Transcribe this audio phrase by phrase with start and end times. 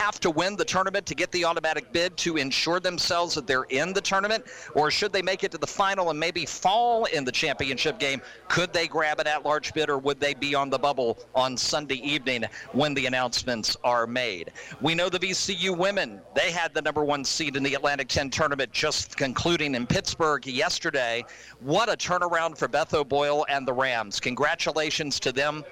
[0.00, 3.64] have to win the tournament to get the automatic bid to ensure themselves that they're
[3.64, 4.44] in the tournament?
[4.74, 8.22] Or should they make it to the final and maybe fall in the championship game?
[8.46, 11.56] Could they grab an at large bid or would they be on the bubble on
[11.56, 14.52] Sunday evening when the announcements are made?
[14.80, 18.30] We know the VCU women, they had the number one seed in the Atlantic 10
[18.30, 21.24] tournament just concluding in Pittsburgh yesterday.
[21.58, 24.20] What a turnaround for Beth O'Boyle and the Rams.
[24.20, 25.64] Congratulations to them.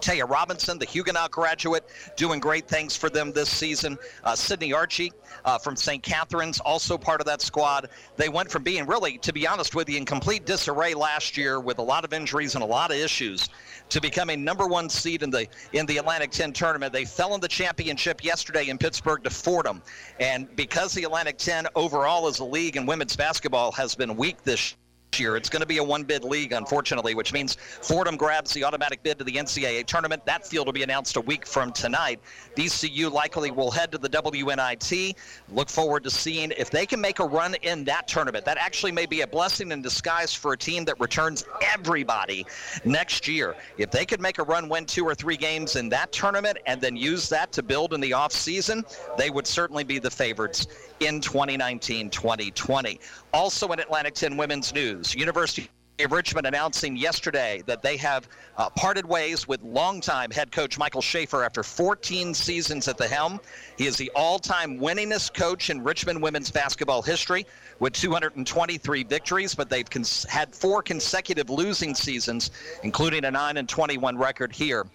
[0.00, 1.84] Taya Robinson, the Huguenot graduate,
[2.16, 3.98] doing great things for them this season.
[4.24, 5.12] Uh, Sydney Archie
[5.44, 6.02] uh, from St.
[6.02, 7.88] Catherine's, also part of that squad.
[8.16, 11.60] They went from being really, to be honest with you, in complete disarray last year
[11.60, 13.48] with a lot of injuries and a lot of issues
[13.88, 16.92] to becoming number one seed in the in the Atlantic 10 tournament.
[16.92, 19.82] They fell in the championship yesterday in Pittsburgh to Fordham,
[20.18, 24.42] and because the Atlantic 10 overall as a league in women's basketball has been weak
[24.44, 24.76] this
[25.18, 25.36] year.
[25.36, 29.02] It's going to be a one bid league, unfortunately, which means Fordham grabs the automatic
[29.02, 30.24] bid to the NCAA tournament.
[30.26, 32.20] That field will be announced a week from tonight.
[32.56, 35.14] VCU likely will head to the WNIT.
[35.52, 38.44] Look forward to seeing if they can make a run in that tournament.
[38.44, 41.44] That actually may be a blessing in disguise for a team that returns
[41.74, 42.46] everybody
[42.84, 43.56] next year.
[43.78, 46.80] If they could make a run, win two or three games in that tournament, and
[46.80, 48.84] then use that to build in the offseason,
[49.16, 50.66] they would certainly be the favorites
[51.00, 53.00] in 2019 2020.
[53.32, 55.68] Also in Atlantic 10 women's news, University
[55.98, 61.02] of Richmond announcing yesterday that they have uh, parted ways with longtime head coach Michael
[61.02, 63.40] Shafer after 14 seasons at the helm.
[63.76, 67.46] He is the all time winningest coach in Richmond women's basketball history
[67.80, 72.50] with 223 victories, but they've cons- had four consecutive losing seasons,
[72.82, 74.86] including a 9 and 21 record here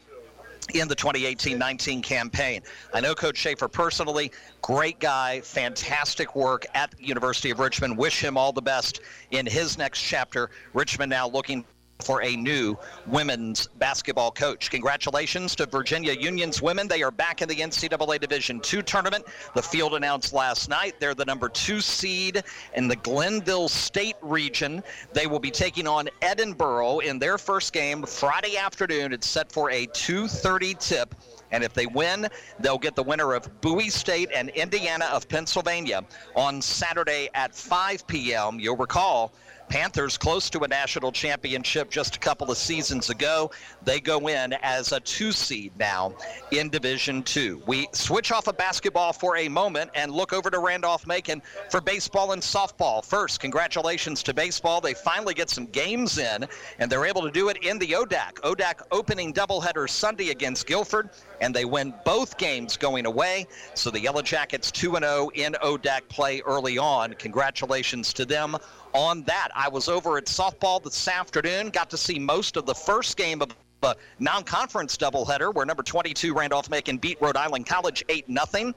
[0.74, 2.62] in the 2018-19 campaign.
[2.94, 4.32] I know Coach Shafer personally,
[4.62, 7.98] great guy, fantastic work at the University of Richmond.
[7.98, 10.50] Wish him all the best in his next chapter.
[10.74, 11.66] Richmond now looking
[12.00, 14.70] for a new women's basketball coach.
[14.70, 16.88] Congratulations to Virginia Union's women.
[16.88, 19.26] They are back in the NCAA Division II tournament.
[19.54, 20.96] The field announced last night.
[21.00, 22.44] They're the number two seed
[22.76, 24.84] in the Glenville State region.
[25.14, 29.14] They will be taking on Edinboro in their first game Friday afternoon.
[29.14, 31.16] It's set for a 2:30 tip.
[31.52, 32.28] And if they win,
[32.60, 36.04] they'll get the winner of Bowie State and Indiana of Pennsylvania
[36.36, 38.60] on Saturday at 5 p.m.
[38.60, 39.32] You'll recall
[39.70, 43.52] Panthers close to a national championship just a couple of seasons ago.
[43.84, 46.14] They go in as a two seed now
[46.52, 47.62] in Division Two.
[47.68, 51.82] We switch off of basketball for a moment and look over to Randolph Macon for
[51.82, 53.04] baseball and softball.
[53.04, 54.82] First, congratulations to baseball.
[54.82, 56.46] They finally get some games in,
[56.80, 58.36] and they're able to do it in the ODAC.
[58.44, 61.10] ODAC opening doubleheader Sunday against Guilford,
[61.42, 63.48] and they win both games going away.
[63.74, 67.14] So the Yellow Jackets 2 0 in ODAC play early on.
[67.14, 68.58] Congratulations to them
[68.96, 69.50] on that.
[69.54, 73.42] I was over at softball this afternoon, got to see most of the first game
[73.42, 78.26] of a non-conference doubleheader where number 22 Randolph Macon beat Rhode Island College 8
[78.56, 78.74] 0.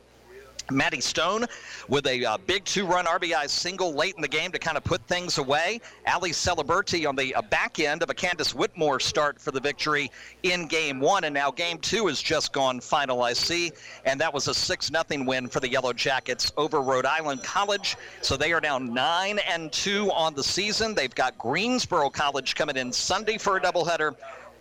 [0.71, 1.47] Maddie Stone
[1.89, 5.01] with a uh, big two-run RBI single late in the game to kind of put
[5.07, 5.81] things away.
[6.07, 10.11] Ali Celeberti on the uh, back end of a Candace Whitmore start for the victory
[10.43, 13.23] in Game One, and now Game Two has just gone final.
[13.23, 13.73] I see,
[14.05, 17.97] and that was a six nothing win for the Yellow Jackets over Rhode Island College.
[18.21, 20.95] So they are now nine and two on the season.
[20.95, 24.15] They've got Greensboro College coming in Sunday for a doubleheader.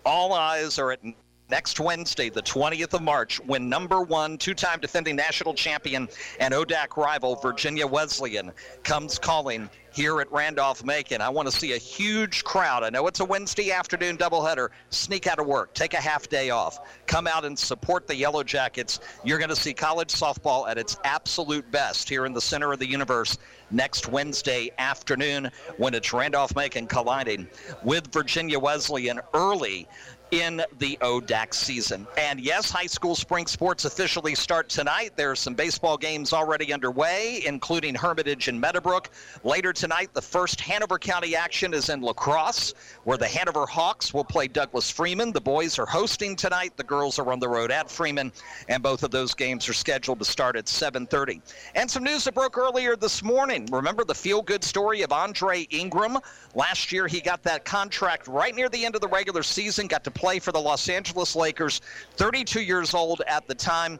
[0.05, 0.99] All eyes are at
[1.49, 6.07] next Wednesday, the 20th of March, when number one, two time defending national champion
[6.39, 8.51] and ODAC rival Virginia Wesleyan
[8.83, 11.21] comes calling here at Randolph Macon.
[11.21, 12.83] I want to see a huge crowd.
[12.83, 14.69] I know it's a Wednesday afternoon doubleheader.
[14.91, 18.43] Sneak out of work, take a half day off, come out and support the Yellow
[18.43, 18.99] Jackets.
[19.23, 22.79] You're going to see college softball at its absolute best here in the center of
[22.79, 23.39] the universe
[23.71, 27.47] next Wednesday afternoon when it's Randolph Macon colliding
[27.83, 29.87] with Virginia Wesleyan early
[30.31, 32.05] in the ODAC season.
[32.17, 35.13] And yes, high school spring sports officially start tonight.
[35.15, 39.09] There are some baseball games already underway, including Hermitage and Meadowbrook.
[39.43, 44.25] Later tonight, the first Hanover County action is in lacrosse, where the Hanover Hawks will
[44.25, 45.31] play Douglas Freeman.
[45.31, 46.75] The boys are hosting tonight.
[46.75, 48.31] The girls are on the road at Freeman,
[48.67, 51.41] and both of those games are scheduled to start at 7:30.
[51.75, 53.67] And some news that broke earlier this morning.
[53.71, 56.17] Remember the feel-good story of Andre Ingram?
[56.53, 59.87] Last year, he got that contract right near the end of the regular season.
[59.87, 61.81] Got to play for the Los Angeles Lakers.
[62.15, 63.99] 32 years old at the time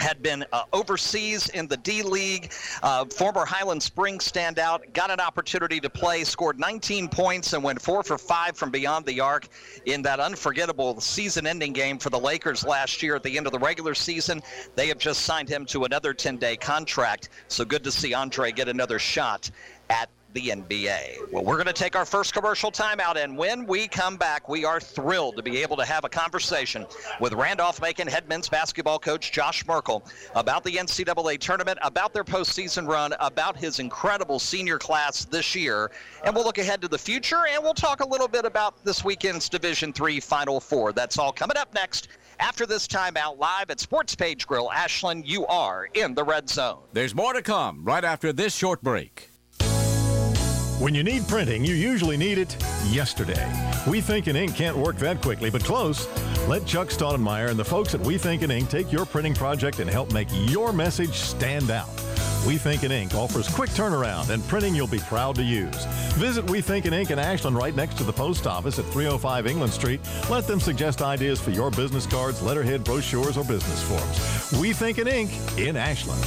[0.00, 2.52] had been uh, overseas in the D League,
[2.82, 7.80] uh, former Highland Springs standout, got an opportunity to play, scored 19 points, and went
[7.80, 9.48] four for five from beyond the arc
[9.86, 13.52] in that unforgettable season ending game for the Lakers last year at the end of
[13.52, 14.42] the regular season.
[14.74, 18.52] They have just signed him to another 10 day contract, so good to see Andre
[18.52, 19.50] get another shot
[19.90, 21.32] at the NBA.
[21.32, 24.64] Well, we're going to take our first commercial timeout, and when we come back, we
[24.64, 26.86] are thrilled to be able to have a conversation
[27.20, 30.04] with Randolph Macon head men's basketball coach Josh Merkel
[30.34, 35.90] about the NCAA tournament, about their postseason run, about his incredible senior class this year,
[36.24, 39.04] and we'll look ahead to the future, and we'll talk a little bit about this
[39.04, 40.92] weekend's Division Three Final Four.
[40.92, 42.08] That's all coming up next
[42.40, 46.82] after this timeout live at Sports Page Grill, Ashland, you are in the red zone.
[46.92, 49.30] There's more to come right after this short break.
[50.80, 52.56] When you need printing, you usually need it
[52.88, 53.48] yesterday.
[53.88, 56.08] We Think in Ink can't work that quickly, but close.
[56.48, 59.78] Let Chuck Stoudemire and the folks at We Think in Ink take your printing project
[59.78, 61.88] and help make your message stand out.
[62.44, 65.84] We Think in Ink offers quick turnaround and printing you'll be proud to use.
[66.14, 69.46] Visit We Think in Ink in Ashland right next to the post office at 305
[69.46, 70.00] England Street.
[70.28, 74.60] Let them suggest ideas for your business cards, letterhead, brochures, or business forms.
[74.60, 76.20] We Think in Ink in Ashland.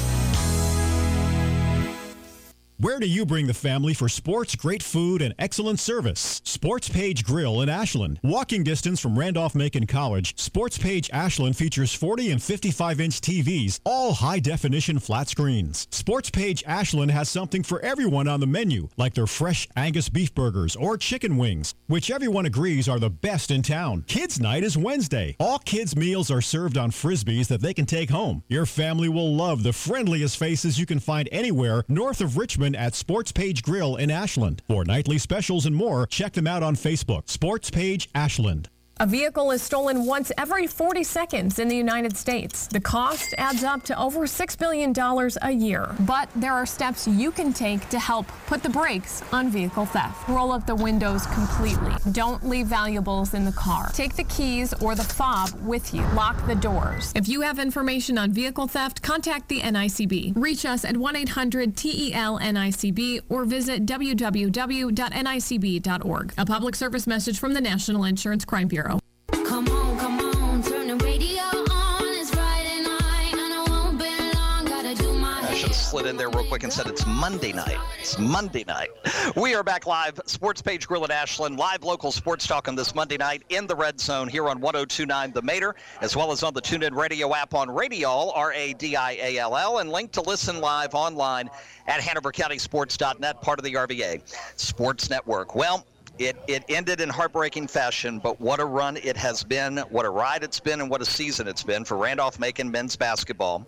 [2.80, 6.42] Where do you bring the family for sports, great food, and excellent service?
[6.44, 8.20] Sports Page Grill in Ashland.
[8.22, 15.00] Walking distance from Randolph-Macon College, Sports Page Ashland features 40 and 55-inch TVs, all high-definition
[15.00, 15.88] flat screens.
[15.90, 20.36] Sports Page Ashland has something for everyone on the menu, like their fresh Angus beef
[20.36, 24.04] burgers or chicken wings, which everyone agrees are the best in town.
[24.06, 25.36] Kids Night is Wednesday.
[25.40, 28.44] All kids' meals are served on Frisbees that they can take home.
[28.50, 32.96] Your family will love the friendliest faces you can find anywhere north of Richmond at
[32.96, 34.62] Sports Page Grill in Ashland.
[34.68, 37.30] For nightly specials and more, check them out on Facebook.
[37.30, 38.70] Sports Page Ashland.
[39.00, 42.66] A vehicle is stolen once every 40 seconds in the United States.
[42.66, 44.92] The cost adds up to over $6 billion
[45.44, 45.94] a year.
[46.00, 50.28] But there are steps you can take to help put the brakes on vehicle theft.
[50.28, 51.94] Roll up the windows completely.
[52.12, 53.92] Don't leave valuables in the car.
[53.94, 56.02] Take the keys or the fob with you.
[56.16, 57.12] Lock the doors.
[57.14, 60.34] If you have information on vehicle theft, contact the NICB.
[60.36, 64.34] Reach us at 1 800 TEL NICB or visit www.nicb.org.
[66.36, 68.87] A public service message from the National Insurance Crime Bureau.
[69.32, 72.04] Come on, come on, turn the radio on.
[72.14, 74.66] It's Friday night, and I won't be long.
[74.66, 77.52] Gotta do my I should have slid in there real quick and said it's Monday
[77.52, 77.78] night.
[78.00, 78.90] It's Monday night.
[79.36, 82.96] We are back live, Sports Page Grill at Ashland, live local sports talk on this
[82.96, 86.54] Monday night in the red zone here on 1029 The Mater, as well as on
[86.54, 90.12] the TuneIn Radio app on Radial, R A D I A L L, and link
[90.14, 91.50] to listen live online
[91.88, 94.22] at HanoverCountySports.net, part of the RVA
[94.58, 95.54] Sports Network.
[95.56, 95.86] Well,
[96.20, 100.10] it, it ended in heartbreaking fashion, but what a run it has been, what a
[100.10, 103.68] ride it's been, and what a season it's been for Randolph Macon men's basketball.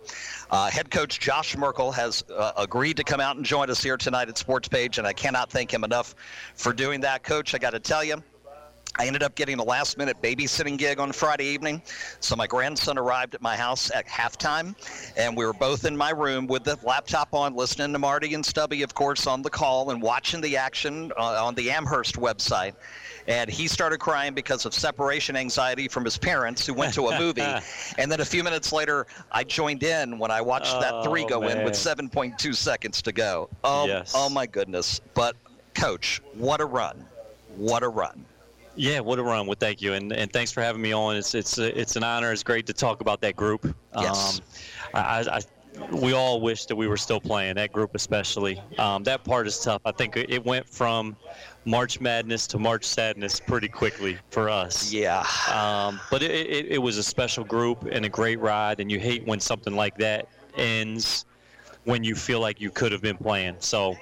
[0.50, 3.96] Uh, head coach Josh Merkel has uh, agreed to come out and join us here
[3.96, 6.14] tonight at Sports Page, and I cannot thank him enough
[6.54, 7.22] for doing that.
[7.22, 8.22] Coach, I got to tell you,
[8.98, 11.80] I ended up getting a last minute babysitting gig on Friday evening.
[12.18, 14.74] So my grandson arrived at my house at halftime,
[15.16, 18.44] and we were both in my room with the laptop on, listening to Marty and
[18.44, 22.74] Stubby, of course, on the call and watching the action uh, on the Amherst website.
[23.28, 27.18] And he started crying because of separation anxiety from his parents who went to a
[27.18, 27.42] movie.
[27.98, 31.46] and then a few minutes later, I joined in when I watched that three go
[31.46, 33.48] in with 7.2 seconds to go.
[33.62, 34.12] Oh, Yes.
[34.16, 35.00] oh my goodness.
[35.14, 35.36] But,
[35.74, 37.04] coach, what a run.
[37.56, 38.24] What a run.
[38.76, 39.46] Yeah, what a run!
[39.46, 41.16] Well, thank you, and, and thanks for having me on.
[41.16, 42.32] It's it's it's an honor.
[42.32, 43.74] It's great to talk about that group.
[43.98, 44.38] Yes.
[44.38, 44.44] Um,
[44.94, 45.40] I, I,
[45.92, 48.60] we all wish that we were still playing that group, especially.
[48.78, 49.82] Um, that part is tough.
[49.84, 51.16] I think it went from
[51.64, 54.92] March Madness to March Sadness pretty quickly for us.
[54.92, 55.24] Yeah.
[55.52, 58.98] Um, but it, it, it was a special group and a great ride, and you
[58.98, 61.24] hate when something like that ends
[61.84, 63.56] when you feel like you could have been playing.
[63.58, 63.92] So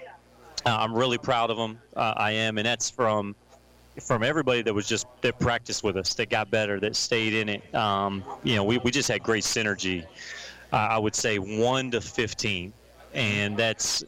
[0.67, 1.79] uh, I'm really proud of them.
[1.97, 3.37] Uh, I am, and that's from
[4.01, 7.49] from everybody that was just that practiced with us, that got better, that stayed in
[7.49, 7.75] it.
[7.75, 10.05] Um, you know, we, we just had great synergy.
[10.73, 12.73] Uh, I would say one to 15,
[13.15, 14.05] and that's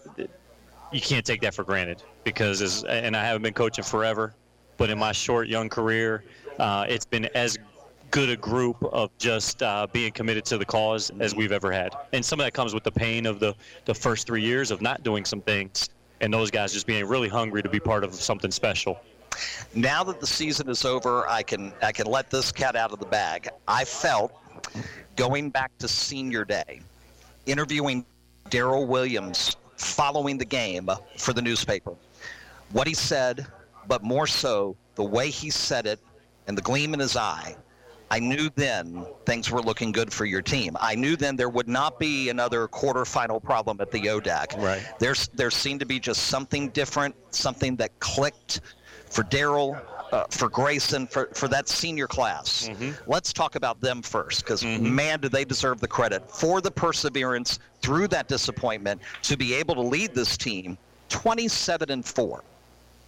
[0.92, 4.34] you can't take that for granted because as and I haven't been coaching forever,
[4.76, 6.24] but in my short young career,
[6.58, 7.56] uh, it's been as
[8.10, 11.94] good a group of just uh, being committed to the cause as we've ever had.
[12.12, 13.54] And some of that comes with the pain of the
[13.84, 15.88] the first three years of not doing some things,
[16.20, 19.00] and those guys just being really hungry to be part of something special.
[19.74, 22.98] Now that the season is over, I can I can let this cat out of
[22.98, 23.48] the bag.
[23.68, 24.32] I felt
[25.16, 26.80] going back to senior day,
[27.46, 28.04] interviewing
[28.48, 31.94] Daryl Williams following the game for the newspaper.
[32.72, 33.46] What he said,
[33.88, 35.98] but more so the way he said it
[36.46, 37.56] and the gleam in his eye.
[38.12, 40.76] I knew then things were looking good for your team.
[40.80, 44.60] I knew then there would not be another quarterfinal problem at the ODAC.
[44.60, 44.82] Right.
[44.98, 48.62] There's there seemed to be just something different, something that clicked
[49.10, 49.80] for Daryl,
[50.12, 52.68] uh, for Grayson, for, for that senior class.
[53.06, 57.58] Let's talk about them first, because man, do they deserve the credit for the perseverance
[57.82, 60.78] through that disappointment to be able to lead this team
[61.10, 62.42] 27 and 4.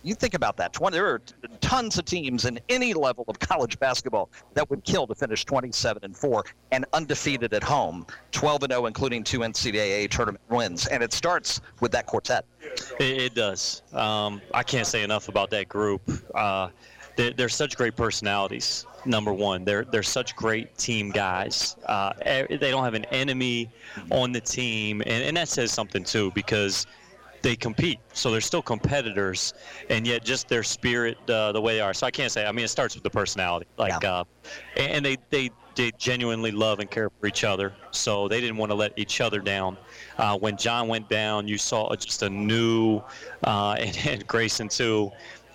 [0.03, 0.73] You think about that.
[0.73, 1.23] 20, there are
[1.61, 6.05] tons of teams in any level of college basketball that would kill to finish 27
[6.05, 10.87] and 4 and undefeated at home, 12 and 0, including two NCAA tournament wins.
[10.87, 12.45] And it starts with that quartet.
[12.99, 13.83] It, it does.
[13.93, 16.03] Um, I can't say enough about that group.
[16.35, 16.71] Uh,
[17.17, 18.87] they're, they're such great personalities.
[19.05, 21.77] Number one, they're they're such great team guys.
[21.87, 23.69] Uh, they don't have an enemy
[24.11, 26.87] on the team, and, and that says something too because
[27.43, 27.99] they compete.
[28.13, 29.53] So they're still competitors,
[29.91, 31.93] and yet just their spirit, uh, the way they are.
[31.95, 32.47] So I can't say.
[32.47, 34.13] I mean, it starts with the personality, like, Yeah.
[34.13, 34.25] uh,
[34.77, 37.73] and they they they genuinely love and care for each other.
[37.93, 39.79] So they didn't want to let each other down.
[40.19, 43.01] Uh, when John went down, you saw just a new,
[43.45, 45.11] uh, and, and Grayson too.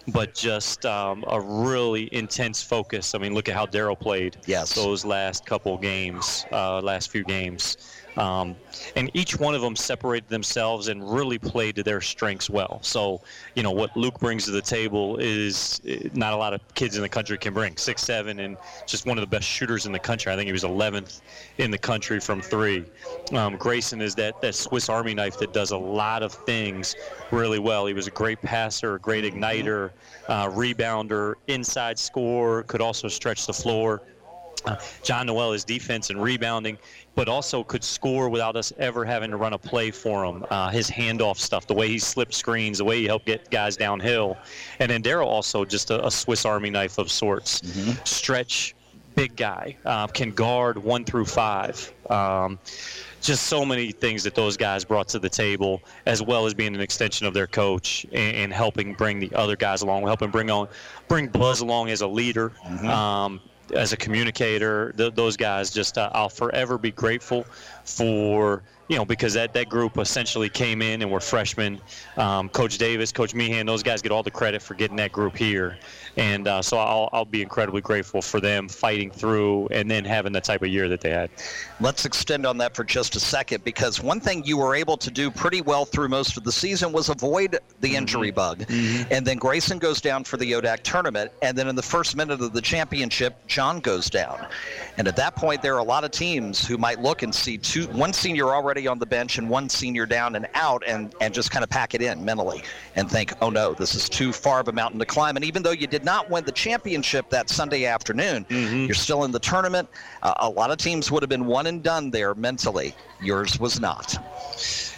[0.09, 3.13] But just um, a really intense focus.
[3.13, 4.73] I mean, look at how Daryl played Yes.
[4.73, 7.75] those last couple games, uh, last few games.
[8.17, 8.55] Um,
[8.95, 12.79] and each one of them separated themselves and really played to their strengths well.
[12.81, 13.21] So,
[13.55, 16.95] you know, what Luke brings to the table is eh, not a lot of kids
[16.95, 17.77] in the country can bring.
[17.77, 18.57] Six, seven, and
[18.87, 20.31] just one of the best shooters in the country.
[20.31, 21.21] I think he was 11th
[21.59, 22.85] in the country from three.
[23.33, 26.95] Um, Grayson is that, that Swiss Army knife that does a lot of things
[27.31, 27.85] really well.
[27.85, 29.91] He was a great passer, a great igniter,
[30.27, 34.01] uh, rebounder, inside scorer, could also stretch the floor.
[35.03, 36.77] John Noel is defense and rebounding,
[37.15, 40.45] but also could score without us ever having to run a play for him.
[40.49, 43.77] Uh, his handoff stuff, the way he slipped screens, the way he helped get guys
[43.77, 44.37] downhill.
[44.79, 47.61] And then Daryl also just a, a Swiss Army knife of sorts.
[48.03, 48.75] Stretch,
[49.15, 51.93] big guy, uh, can guard one through five.
[52.09, 52.59] Um,
[53.19, 56.75] just so many things that those guys brought to the table, as well as being
[56.75, 60.51] an extension of their coach and, and helping bring the other guys along, helping bring
[60.51, 60.67] on,
[61.07, 62.51] bring Buzz along as a leader,
[62.85, 63.41] um,
[63.73, 64.93] as a communicator.
[64.97, 67.45] Th- those guys, just uh, I'll forever be grateful
[67.83, 71.79] for you know because that that group essentially came in and were freshmen.
[72.17, 75.35] Um, coach Davis, Coach Meehan, those guys get all the credit for getting that group
[75.35, 75.77] here,
[76.17, 80.33] and uh, so I'll I'll be incredibly grateful for them fighting through and then having
[80.33, 81.29] the type of year that they had.
[81.79, 85.11] Let's extend on that for just a second because one thing you were able to
[85.11, 88.65] do pretty well through most of the season was avoid the injury bug.
[89.11, 91.31] And then Grayson goes down for the ODAC tournament.
[91.41, 94.47] And then in the first minute of the championship, John goes down.
[94.97, 97.57] And at that point, there are a lot of teams who might look and see
[97.57, 101.33] two, one senior already on the bench and one senior down and out and, and
[101.33, 102.63] just kind of pack it in mentally
[102.95, 105.35] and think, oh no, this is too far of a mountain to climb.
[105.35, 109.31] And even though you did not win the championship that Sunday afternoon, you're still in
[109.31, 109.89] the tournament.
[110.23, 112.95] Uh, a lot of teams would have been one and done there mentally.
[113.21, 114.15] Yours was not.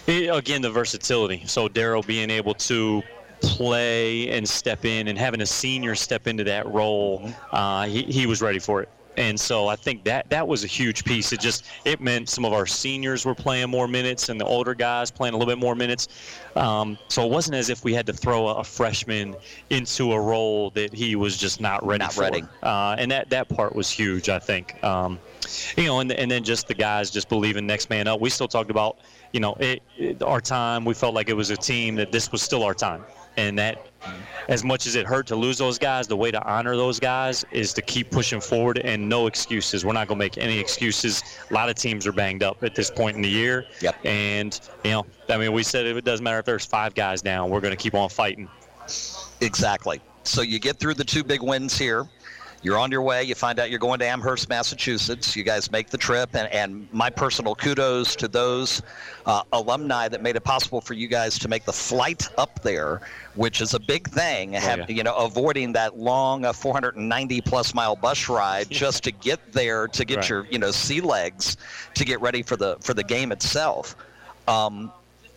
[0.08, 1.44] It- again, the versatility.
[1.48, 3.02] So Daryl being able to
[3.42, 8.26] play and step in, and having a senior step into that role, uh, he, he
[8.28, 8.90] was ready for it.
[9.18, 11.34] And so I think that that was a huge piece.
[11.34, 14.74] It just it meant some of our seniors were playing more minutes, and the older
[14.74, 16.08] guys playing a little bit more minutes.
[16.56, 19.36] Um, so it wasn't as if we had to throw a, a freshman
[19.70, 22.22] into a role that he was just not ready Not for.
[22.22, 22.44] ready.
[22.64, 24.82] Uh, and that that part was huge, I think.
[24.84, 25.20] Um,
[25.76, 28.22] you know, and and then just the guys just believing next man up.
[28.22, 29.00] We still talked about,
[29.34, 30.86] you know, it, it, our time.
[30.86, 33.04] We felt like it was a team that this was still our time,
[33.40, 33.88] and that
[34.50, 37.46] as much as it hurt to lose those guys, the way to honor those guys
[37.52, 39.86] is to keep pushing forward and no excuses.
[39.86, 41.24] We're not going to make any excuses.
[41.50, 43.66] A lot of teams are banged up at this point in the year.
[43.82, 43.96] Yep.
[44.06, 47.50] And, you know, I mean, we said it doesn't matter if there's five guys down,
[47.50, 48.50] we're going to keep on fighting.
[49.42, 50.02] Exactly.
[50.24, 52.08] So you get through the two big wins here.
[52.62, 53.24] You're on your way.
[53.24, 55.36] You find out you're going to Amherst, Massachusetts.
[55.36, 58.82] You guys make the trip, and, and my personal kudos to those
[59.26, 63.02] uh, alumni that made it possible for you guys to make the flight up there,
[63.36, 64.54] which is a big thing.
[64.54, 64.86] Have, yeah.
[64.90, 69.88] You know, avoiding that long uh, 490 plus mile bus ride just to get there
[69.88, 70.30] to get Right.
[70.30, 71.56] your you know sea legs
[71.94, 73.96] to get ready for the for the game itself.
[74.50, 74.92] Um,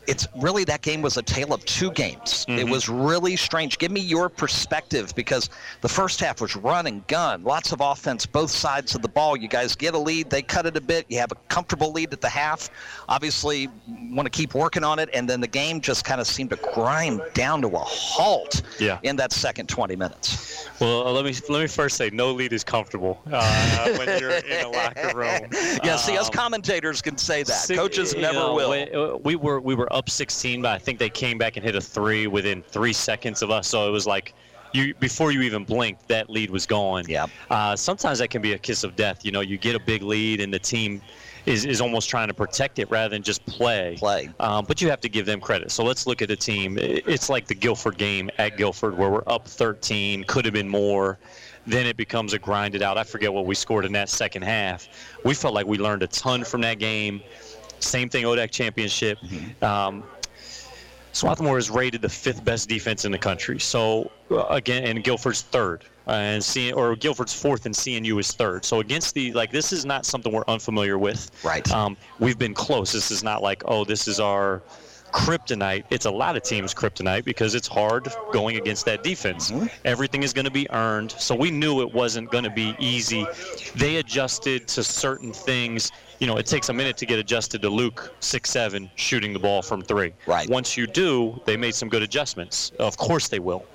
[0.06, 2.44] it's really that game was a tale of two games.
[2.48, 3.78] It was really strange.
[3.78, 5.48] Give me your perspective because
[5.80, 9.36] the first half was run and gun, lots of offense, both sides of the ball.
[9.36, 11.06] You guys get a lead, they cut it a bit.
[11.08, 12.68] You have a comfortable lead at the half.
[13.08, 13.68] Obviously,
[14.10, 16.56] want to keep working on it, and then the game just kind of seemed to
[16.74, 18.98] grind down to a halt Yeah.
[19.02, 20.68] in that second 20 minutes.
[20.80, 24.30] Well, uh, let me let me first say, no lead is comfortable uh, when you're
[24.30, 25.48] in a locker room.
[25.84, 27.52] Yeah, see, us Um, commentators can say that.
[27.52, 28.70] Si- Coaches you never know, will.
[28.70, 31.64] we- uh, We were we were up 16, but I think they came back and
[31.64, 33.68] hit a three within three seconds of us.
[33.68, 34.34] So it was like,
[34.72, 37.04] you before you even blinked, that lead was gone.
[37.08, 37.26] Yeah.
[37.50, 39.24] Uh, sometimes that can be a kiss of death.
[39.24, 41.02] You know, you get a big lead and the team
[41.46, 43.96] is, is almost trying to protect it rather than just play.
[43.98, 44.30] Play.
[44.40, 45.70] Um, but you have to give them credit.
[45.70, 46.78] So let's look at the team.
[46.80, 51.18] It's like the Guilford game at Guilford where we're up 13, could have been more.
[51.66, 52.98] Then it becomes a grinded out.
[52.98, 54.88] I forget what we scored in that second half.
[55.24, 57.22] We felt like we learned a ton from that game.
[57.82, 59.18] Same thing, ODAC championship.
[59.62, 60.04] Um,
[61.12, 63.60] Swarthmore is rated the fifth best defense in the country.
[63.60, 68.32] So uh, again, and Guilford's third, uh, and C- or Guilford's fourth, and CNU is
[68.32, 68.64] third.
[68.64, 71.30] So against the like, this is not something we're unfamiliar with.
[71.44, 71.70] Right.
[71.70, 72.92] Um, we've been close.
[72.92, 74.62] This is not like, oh, this is our
[75.12, 75.84] kryptonite.
[75.90, 79.52] It's a lot of teams' kryptonite because it's hard going against that defense.
[79.84, 81.12] Everything is going to be earned.
[81.12, 83.26] So we knew it wasn't going to be easy.
[83.76, 85.92] They adjusted to certain things.
[86.22, 89.40] You know, it takes a minute to get adjusted to Luke six seven shooting the
[89.40, 90.14] ball from three.
[90.24, 90.48] Right.
[90.48, 92.70] Once you do, they made some good adjustments.
[92.78, 93.66] Of course they will.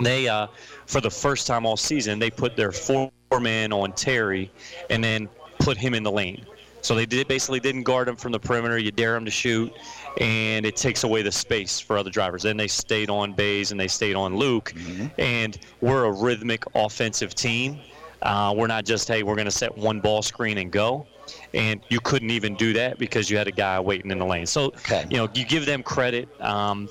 [0.00, 0.46] They, uh,
[0.86, 4.50] for the first time all season, they put their four man on Terry,
[4.88, 6.46] and then put him in the lane.
[6.80, 8.78] So they did basically didn't guard him from the perimeter.
[8.78, 9.70] You dare him to shoot,
[10.18, 12.42] and it takes away the space for other drivers.
[12.42, 14.72] Then they stayed on Bays and they stayed on Luke,
[15.18, 17.80] and we're a rhythmic offensive team.
[18.22, 21.06] Uh, we're not just hey, we're going to set one ball screen and go.
[21.54, 24.46] And you couldn't even do that because you had a guy waiting in the lane.
[24.46, 25.06] So Okay.
[25.10, 26.28] you know you give them credit.
[26.40, 26.88] Um,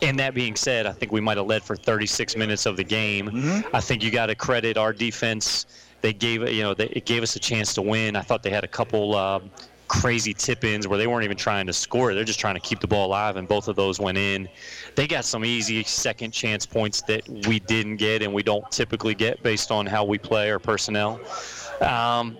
[0.00, 2.84] and that being said, I think we might have led for 36 minutes of the
[2.84, 3.64] game.
[3.72, 5.66] I think you got to credit our defense.
[6.02, 8.14] They gave you know they, it gave us a chance to win.
[8.14, 9.50] I thought they had a couple um,
[9.88, 12.14] crazy tip-ins where they weren't even trying to score.
[12.14, 14.48] They're just trying to keep the ball alive, and both of those went in.
[14.94, 19.14] They got some easy second chance points that we didn't get, and we don't typically
[19.16, 21.18] get based on how we play our personnel.
[21.80, 22.36] Um,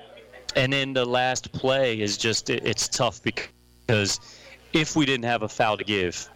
[0.58, 4.20] and then the last play is just it, it's tough because
[4.72, 6.28] if we didn't have a foul to give,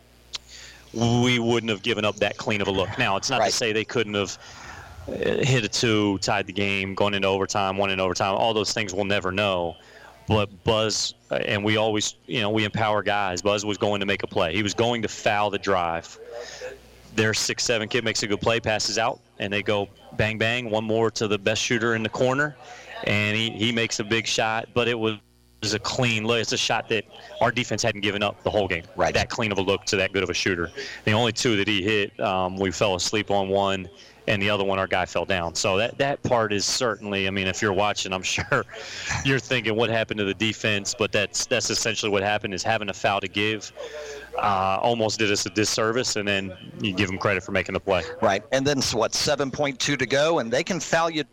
[0.94, 2.96] we wouldn't have given up that clean of a look.
[2.98, 3.50] Now, it's not Right.
[3.50, 4.38] to say they couldn't have
[5.08, 8.34] uh, hit a two, tied the game, going into overtime, won in overtime.
[8.36, 9.76] All those things we'll never know.
[10.28, 13.42] But Buzz, uh, and we always, you know, we empower guys.
[13.42, 14.54] Buzz was going to make a play.
[14.54, 16.16] He was going to foul the drive.
[17.16, 20.70] Their six seven kid makes a good play, passes out, and they go bang bang.
[20.70, 22.56] One more to the best shooter in the corner,
[23.04, 24.68] and he, he makes a big shot.
[24.74, 25.18] But it was
[25.62, 26.40] was a clean look.
[26.40, 27.04] It's a shot that
[27.40, 28.82] our defense hadn't given up the whole game.
[28.96, 29.14] Right.
[29.14, 30.70] That clean of a look to that good of a shooter.
[31.04, 33.88] The only two that he hit, um, we fell asleep on one,
[34.26, 35.54] and the other one our guy fell down.
[35.54, 37.28] So that that part is certainly.
[37.28, 38.64] I mean, if you're watching, I'm sure
[39.24, 42.54] you're thinking what happened to the defense, but that's that's essentially what happened.
[42.54, 43.72] Is having a foul to give.
[44.36, 47.80] Uh, almost did us a disservice, and then you give them credit for making the
[47.80, 48.02] play.
[48.22, 48.42] Right.
[48.50, 51.24] And then, so what, 7.2 to go, and they can foul you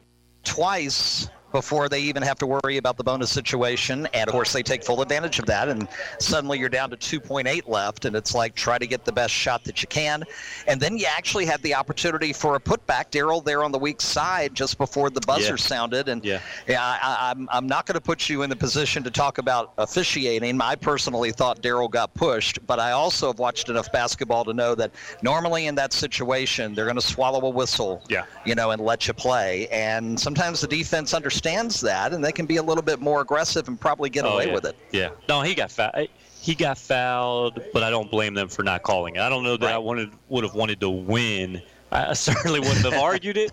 [0.43, 4.07] twice before they even have to worry about the bonus situation.
[4.13, 5.67] And of course, they take full advantage of that.
[5.69, 5.87] And
[6.19, 9.63] suddenly you're down to 2.8 left, and it's like try to get the best shot
[9.63, 10.23] that you can.
[10.67, 13.09] And then you actually had the opportunity for a putback.
[13.11, 15.55] Daryl there on the weak side just before the buzzer Yeah.
[15.55, 16.09] sounded.
[16.09, 16.39] And Yeah.
[16.67, 19.37] yeah, I, I, I'm, I'm not going to put you in the position to talk
[19.39, 20.61] about officiating.
[20.61, 24.75] I personally thought Daryl got pushed, but I also have watched enough basketball to know
[24.75, 24.91] that
[25.23, 28.25] normally in that situation, they're going to swallow a whistle, Yeah.
[28.45, 29.67] you know, and let you play.
[29.69, 33.67] And sometimes the defense understands that, and they can be a little bit more aggressive
[33.67, 34.53] and probably get Oh, away yeah.
[34.53, 34.75] with it.
[34.91, 35.09] Yeah.
[35.27, 36.07] No, he got fouled.
[36.41, 39.21] He got fouled, but I don't blame them for not calling it.
[39.21, 41.61] I don't know that I wanted would have wanted to win.
[41.91, 43.51] I certainly wouldn't have argued it,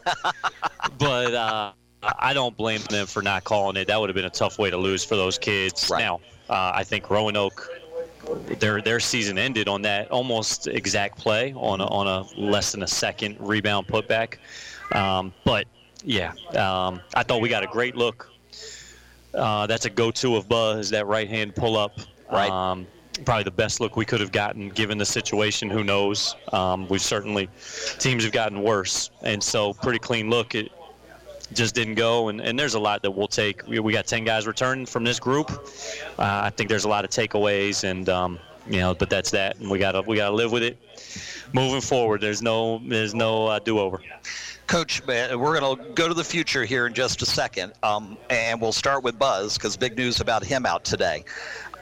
[0.98, 1.72] but uh,
[2.02, 3.88] I don't blame them for not calling it.
[3.88, 5.88] That would have been a tough way to lose for those kids.
[5.90, 6.00] Right.
[6.00, 7.68] Now, uh, I think Roanoke,
[8.60, 12.82] their their season ended on that almost exact play on a, on a less than
[12.84, 14.36] a second rebound putback.
[14.92, 15.66] Um, but
[16.06, 18.30] yeah, um, I thought we got a great look
[19.36, 22.00] uh, that's a go-to of Buzz, that right-hand pull-up.
[22.32, 22.50] Right.
[22.50, 22.86] Um,
[23.24, 25.70] probably the best look we could have gotten given the situation.
[25.70, 26.34] Who knows?
[26.52, 27.48] Um, we've certainly
[27.98, 30.54] teams have gotten worse, and so pretty clean look.
[30.54, 30.72] It
[31.52, 33.66] just didn't go, and, and there's a lot that we'll take.
[33.66, 35.50] We, we got 10 guys returning from this group.
[36.18, 38.38] Uh, I think there's a lot of takeaways, and um,
[38.68, 40.76] you know, but that's that, and we gotta we gotta live with it.
[41.52, 44.00] Moving forward, there's no there's no uh, do-over.
[44.66, 48.60] Coach, we're going to go to the future here in just a second, um, and
[48.60, 51.24] we'll start with Buzz because big news about him out today.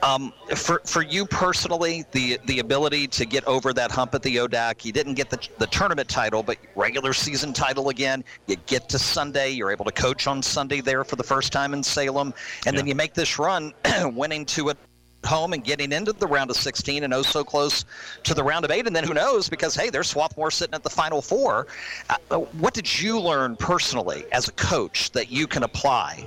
[0.02, 4.36] Um, for for you personally, the the ability to get over that hump at the
[4.36, 8.22] ODAC, you didn't get the the tournament title, but regular season title again.
[8.46, 11.72] You get to Sunday, you're able to coach on Sunday there for the first time
[11.72, 12.34] in Salem,
[12.66, 13.72] and then you make this run,
[14.12, 14.76] winning two at
[15.24, 17.84] home and getting into the round of 16 and oh so close
[18.22, 20.82] to the round of eight and then who knows because hey there's Swarthmore sitting at
[20.82, 21.66] the final four
[22.10, 26.24] uh, what did you learn personally as a coach that you can apply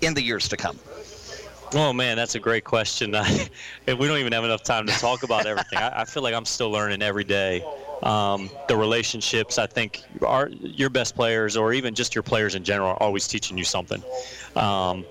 [0.00, 0.78] in the years to come
[1.72, 3.14] Oh man, that's a great question.
[3.14, 3.48] I,
[3.86, 5.78] we don't even have enough time to talk about everything.
[5.78, 7.64] I, I feel like I'm still learning every day.
[8.02, 12.64] Um, the relationships, I think, are your best players, or even just your players in
[12.64, 14.02] general, are always teaching you something.
[14.56, 15.04] Um,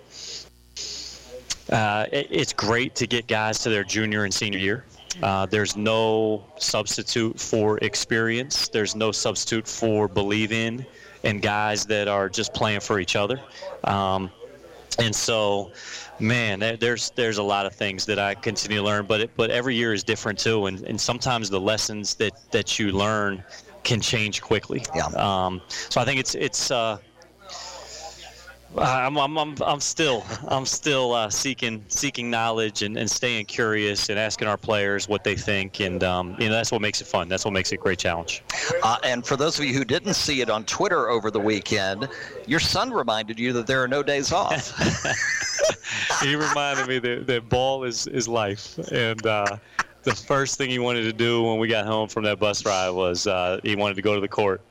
[1.72, 4.86] uh, it, it's great to get guys to their junior and senior year.
[5.24, 8.70] Uh, there's no substitute for experience.
[8.70, 10.86] There's no substitute for believe in
[11.24, 13.40] and guys that are just playing for each other.
[13.84, 14.32] Um,
[15.00, 15.72] And so,
[16.20, 19.50] man, there's there's a lot of things that I continue to learn, but it, but
[19.50, 23.44] every year is different too, and, and sometimes the lessons that that you learn
[23.84, 24.84] can change quickly.
[24.94, 25.08] Yeah.
[25.16, 26.72] Um, so I think it's it's.
[26.72, 26.98] Uh,
[28.78, 34.10] I'm, I'm, I'm, I'm still I'm still uh, seeking seeking knowledge and, and staying curious
[34.10, 37.08] and asking our players what they think and um, you know that's what makes it
[37.08, 38.44] fun that's what makes it a great challenge.
[38.84, 42.08] Uh, and for those of you who didn't see it on Twitter over the weekend,
[42.46, 44.72] your son reminded you that there are no days off.
[46.22, 48.78] he reminded me that, that ball is, is life.
[48.92, 49.58] And uh,
[50.04, 52.90] the first thing he wanted to do when we got home from that bus ride
[52.90, 54.62] was uh, he wanted to go to the court.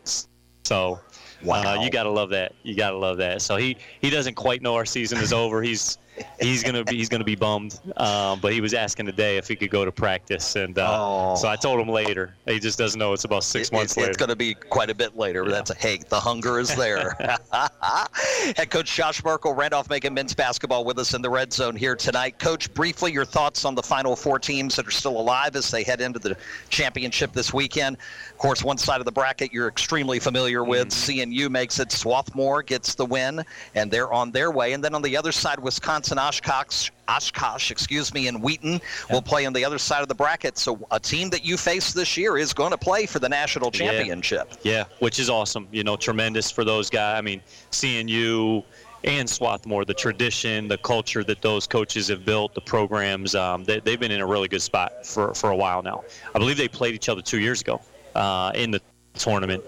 [0.65, 1.01] So
[1.43, 1.79] Wow.
[1.79, 2.55] uh, you got to love that.
[2.63, 3.43] You got to love that.
[3.43, 5.63] So he, he doesn't quite know our season is over.
[5.63, 5.99] He's
[6.41, 7.79] he's gonna be he's gonna be bummed.
[7.97, 11.35] Um, but he was asking today if he could go to practice, and uh, Oh.
[11.37, 12.35] so I told him later.
[12.47, 14.11] He just doesn't know it's about six It- months it- later.
[14.11, 15.45] It's going to be quite a bit later.
[15.45, 17.17] but That's a hey, the hunger is there.
[18.57, 21.95] Head coach Josh Merkel, Randolph Macon men's basketball with us in the red zone here
[21.97, 22.39] tonight.
[22.39, 25.83] Coach, briefly your thoughts on the final four teams that are still alive as they
[25.83, 26.37] head into the
[26.71, 27.97] championship this weekend.
[28.31, 30.89] Of course, one side of the bracket you're extremely familiar with.
[30.89, 31.33] Mm-hmm.
[31.33, 31.93] CNU makes it.
[31.93, 34.73] Swarthmore gets the win, and they're on their way.
[34.73, 39.45] And then on the other side, Wisconsin Oshkosh, Oshkosh, excuse me, in Wheaton will play
[39.45, 40.57] on the other side of the bracket.
[40.57, 43.71] So a team that you face this year is going to play for the national
[43.71, 44.53] championship.
[44.63, 45.67] Yeah, which is awesome.
[45.73, 47.19] You know, tremendous for those guys.
[47.19, 47.43] I mean,
[47.73, 48.65] CNU
[49.05, 53.81] and Swarthmore, the tradition, the culture that those coaches have built, the programs, um, they,
[53.81, 56.05] they've been in a really good spot for, for a while now.
[56.35, 57.81] I believe they played each other two years ago
[58.15, 58.81] uh, in the
[59.15, 59.63] tournament.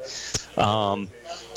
[0.56, 1.08] Um,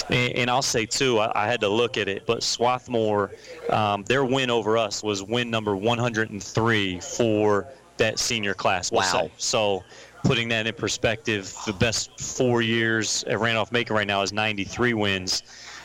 [0.09, 3.31] and, and I'll say, too, I, I had to look at it, but Swarthmore,
[3.69, 8.91] um, their win over us was win number 103 for that senior class.
[8.91, 9.05] we'll Wow.
[9.11, 9.31] say.
[9.37, 9.83] So
[10.23, 14.93] putting that in perspective, the best four years at Randolph Macon right now is 93
[14.93, 15.43] wins.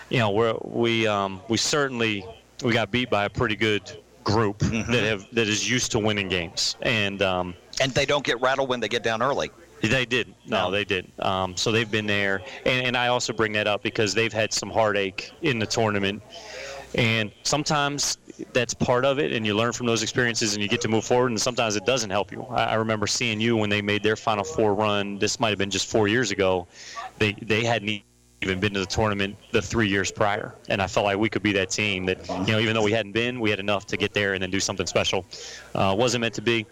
[0.09, 2.25] You know, we're, we um, we certainly
[2.65, 3.83] we got beat by a pretty good
[4.25, 4.91] group Mm-hmm.
[4.93, 8.69] that have that is used to winning games, and um, And they don't get rattled
[8.69, 9.51] when they get down early.
[9.83, 10.35] They did.
[10.47, 10.71] No, No.
[10.71, 11.11] they did.
[11.19, 14.53] Um, so they've been there, and, and I also bring that up because they've had
[14.53, 16.23] some heartache in the tournament,
[16.95, 18.19] and sometimes
[18.53, 21.05] that's part of it, and you learn from those experiences, and you get to move
[21.05, 21.31] forward.
[21.31, 22.43] And sometimes it doesn't help you.
[22.51, 25.19] I, I remember seeing you when they made their Final Four run.
[25.19, 26.67] This might have been just four years ago.
[27.19, 28.03] They they hadn't
[28.41, 31.43] even been to the tournament the three years prior, and I felt like we could
[31.43, 33.97] be that team that you know even though we hadn't been, we had enough to
[33.97, 35.27] get there and then do something special.
[35.75, 36.65] Uh, wasn't meant to be.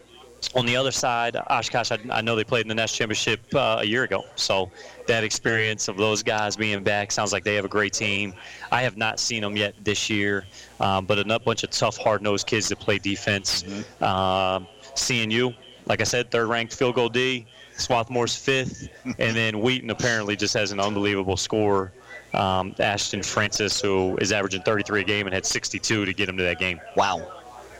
[0.54, 3.78] On the other side, Oshkosh, I, I know they played in the national championship uh,
[3.80, 4.24] a year ago.
[4.36, 4.70] So
[5.06, 8.34] that experience of those guys being back sounds like they have a great team.
[8.70, 10.44] I have not seen them yet this year,
[10.80, 13.64] um, but a bunch of tough, hard-nosed kids that play defense.
[14.00, 15.54] Um, CNU,
[15.86, 17.46] like I said, third-ranked field goal D.
[17.76, 21.92] Swarthmore's fifth, and then Wheaton apparently just has an unbelievable score.
[22.34, 26.36] Um, Ashton Francis, who is averaging 33 a game and had 62 to get him
[26.36, 26.80] to that game.
[26.96, 27.35] Wow.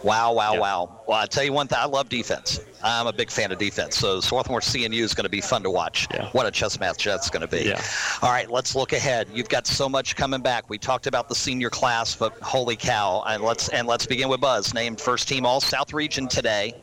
[0.07, 0.61] Wow, wow, Yeah.
[0.61, 1.01] wow.
[1.09, 2.61] Well, I tell you one thing, I love defense.
[2.83, 3.97] I'm a big fan of defense.
[3.97, 6.07] So Swarthmore CNU is going to be fun to watch.
[6.15, 6.29] Yeah.
[6.31, 7.65] What a chess match that's going to be.
[7.65, 7.83] Yeah.
[8.23, 9.29] All right, let's look ahead.
[9.35, 10.71] You've got so much coming back.
[10.71, 13.25] We talked about the senior class, but holy cow.
[13.27, 16.75] And let's and let's begin with Buzz, named first team All South Region today.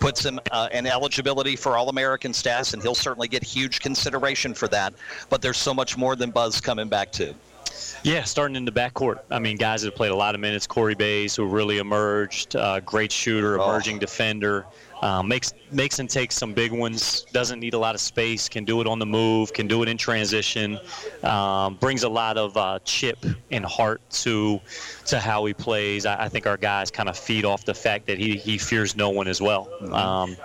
[0.00, 4.54] Puts him uh, in eligibility for All American status, and he'll certainly get huge consideration
[4.54, 4.94] for that.
[5.30, 7.34] But there's so much more than Buzz coming back to.
[8.04, 9.20] Yeah, starting in the backcourt.
[9.30, 10.66] I mean, guys that have played a lot of minutes.
[10.66, 13.64] Corey Bays, who really emerged, uh, great shooter, Oh.
[13.70, 14.66] emerging defender.
[15.02, 17.26] Um, makes makes and takes some big ones.
[17.32, 18.48] Doesn't need a lot of space.
[18.48, 19.52] Can do it on the move.
[19.52, 20.78] Can do it in transition.
[21.24, 24.60] Um, brings a lot of uh, chip and heart to
[25.06, 26.06] to how he plays.
[26.06, 28.94] I, I think our guys kind of feed off the fact that he he fears
[28.96, 29.68] no one as well.
[29.92, 30.36] Um,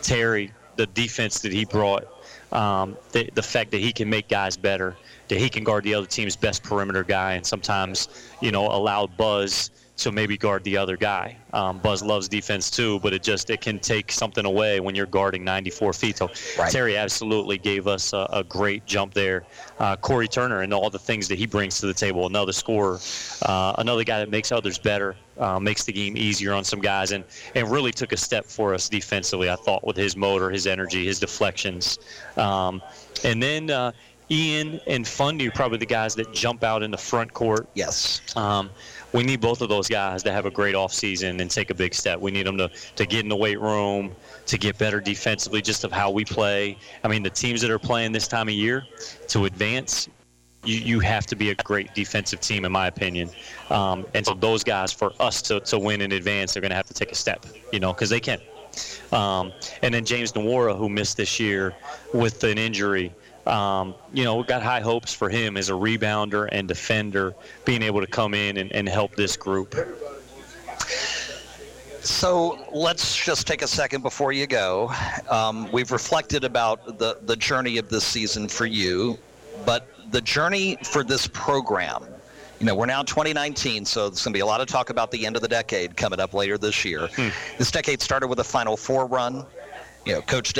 [0.00, 2.06] Terry, the defense that he brought,
[2.52, 4.96] um, the, the fact that he can make guys better,
[5.28, 8.08] that he can guard the other team's best perimeter guy, and sometimes,
[8.40, 11.36] you know, allow Buzz to maybe guard the other guy.
[11.52, 15.06] Um, Buzz loves defense too, but it just it can take something away when you're
[15.06, 16.16] guarding 94 feet.
[16.18, 16.70] So Right.
[16.70, 19.44] Terry absolutely gave us a, a great jump there.
[19.78, 23.00] Uh, Corey Turner and all the things that he brings to the table, another scorer,
[23.42, 27.10] uh, another guy that makes others better, uh, makes the game easier on some guys,
[27.10, 27.24] and
[27.56, 29.50] and really took a step for us defensively.
[29.50, 31.98] I thought with his motor, his energy, his deflections,
[32.36, 32.80] um,
[33.24, 33.92] and then.
[34.30, 38.20] Ian and Fundy are probably the guys that jump out in the front court Yes.
[38.36, 38.70] um,
[39.12, 41.94] we need both of those guys to have a great offseason and take a big
[41.94, 42.20] step.
[42.20, 44.14] We need them to, to get in the weight room,
[44.46, 46.76] to get better defensively, just of how we play.
[47.04, 48.84] I mean, the teams that are playing this time of year
[49.28, 50.08] to advance,
[50.62, 53.30] you, you have to be a great defensive team, in my opinion.
[53.70, 56.76] Um, and so those guys, for us to, to win in advance, they're going to
[56.76, 58.40] have to take a step, you know, because they can.
[59.10, 61.74] Um, and then James Nawara, who missed this year
[62.12, 63.14] with an injury.
[63.48, 67.34] Um, you know, we've got high hopes for him as a rebounder and defender,
[67.64, 69.74] being able to come in and, and help this group.
[72.00, 74.92] So let's just take a second before you go.
[75.28, 79.18] Um, we've reflected about the, the journey of this season for you,
[79.66, 82.04] but the journey for this program.
[82.60, 85.10] You know, we're now 2019, so there's going to be a lot of talk about
[85.10, 87.08] the end of the decade coming up later this year.
[87.56, 89.46] This decade started with a Final Four run.
[90.04, 90.54] You know, Coach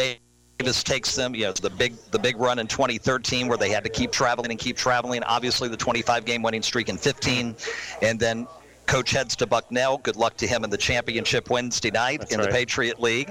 [0.58, 1.34] Davis takes them.
[1.34, 4.50] You know, the big the big run in 2013 where they had to keep traveling
[4.50, 5.22] and keep traveling.
[5.22, 7.54] Obviously, the 25 game winning streak in 15,
[8.02, 8.46] and then
[8.88, 9.98] Coach heads to Bucknell.
[9.98, 12.48] Good luck to him in the championship Wednesday night That's in the.
[12.48, 13.30] Patriot League.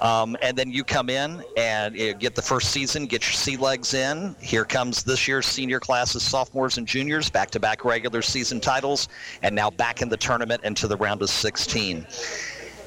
[0.00, 3.56] Um, and then you come in and you get the first season, get your sea
[3.56, 4.36] legs in.
[4.40, 9.08] Here comes this year's senior class of sophomores and juniors, back-to-back regular season titles,
[9.42, 12.06] and now back in the tournament into the round of 16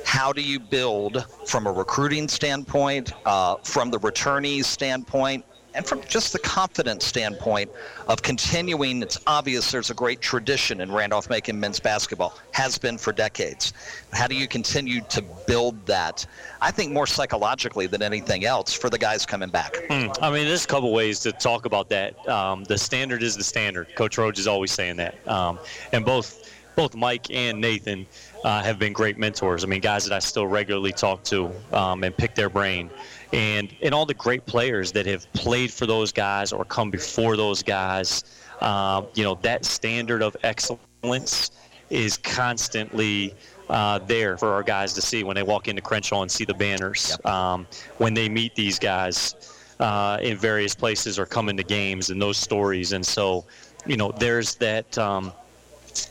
[0.05, 5.99] how do you build from a recruiting standpoint, uh, from the returnees standpoint, and from
[6.03, 7.69] just the confidence standpoint
[8.07, 9.01] of continuing?
[9.01, 13.73] It's obvious there's a great tradition in Randolph Macon men's basketball, has been for decades.
[14.13, 16.25] How do you continue to build that?
[16.61, 19.75] I think more psychologically than anything else for the guys coming back.
[19.89, 20.09] Hmm.
[20.21, 22.15] I mean, there's a couple ways to talk about that.
[22.29, 23.87] Um, the standard is the standard.
[23.95, 25.15] Coach Roach is always saying that.
[25.27, 25.57] Um,
[25.91, 26.43] and both
[26.75, 28.05] both Mike and Nathan
[28.43, 29.63] uh, have been great mentors.
[29.63, 32.89] I mean, guys that I still regularly talk to um, and pick their brain.
[33.33, 37.37] And, and all the great players that have played for those guys or come before
[37.37, 38.23] those guys,
[38.61, 41.51] uh, you know, that standard of excellence
[41.89, 43.33] is constantly
[43.69, 46.53] uh, there for our guys to see when they walk into Crenshaw and see the
[46.53, 47.17] banners.
[47.25, 47.67] Um,
[47.97, 52.37] when they meet these guys uh, in various places or come into games and those
[52.37, 52.91] stories.
[52.93, 53.45] And so,
[53.85, 54.97] you know, there's that.
[54.97, 55.33] Um,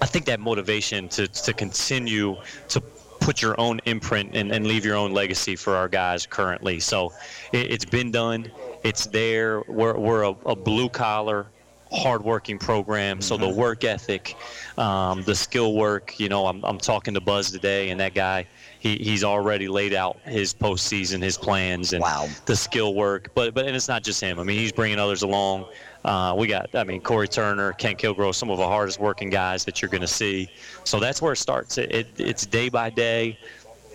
[0.00, 2.36] I think that motivation to, to continue
[2.68, 2.80] to
[3.20, 6.78] put your own imprint and, and leave your own legacy for our guys currently.
[6.80, 7.12] So
[7.52, 8.50] it, it's been done.
[8.82, 9.62] It's there.
[9.68, 11.46] We're, we're a, a blue collar,
[11.90, 13.20] hardworking program.
[13.22, 14.36] So the work ethic,
[14.76, 16.18] um, the skill work.
[16.20, 18.46] You know, I'm, I'm talking to Buzz today, and that guy,
[18.78, 22.28] he, he's already laid out his postseason, his plans, and Wow.
[22.44, 23.30] the skill work.
[23.34, 24.38] But but and it's not just him.
[24.38, 25.66] I mean, he's bringing others along.
[26.04, 29.64] Uh, we got, I mean, Corey Turner, Ken Kilgrove, some of the hardest working guys
[29.64, 30.50] that you're going to see.
[30.84, 31.78] So that's where it starts.
[31.78, 33.38] It, it, it's day by day.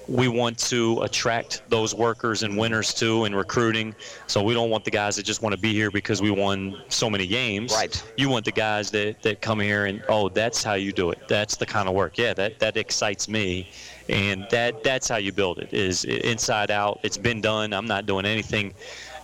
[0.08, 3.94] We want to attract those workers and winners too in recruiting.
[4.26, 6.82] So we don't want the guys that just want to be here because we won
[6.90, 7.72] so many games.
[7.74, 8.04] Right.
[8.18, 11.20] You want the guys that, that come here and oh, that's how you do it.
[11.28, 12.18] That's the kind of work.
[12.18, 13.70] Yeah, that that excites me,
[14.10, 15.72] and that that's how you build it.
[15.72, 17.00] Is inside out.
[17.04, 17.72] It's been done.
[17.72, 18.74] I'm not doing anything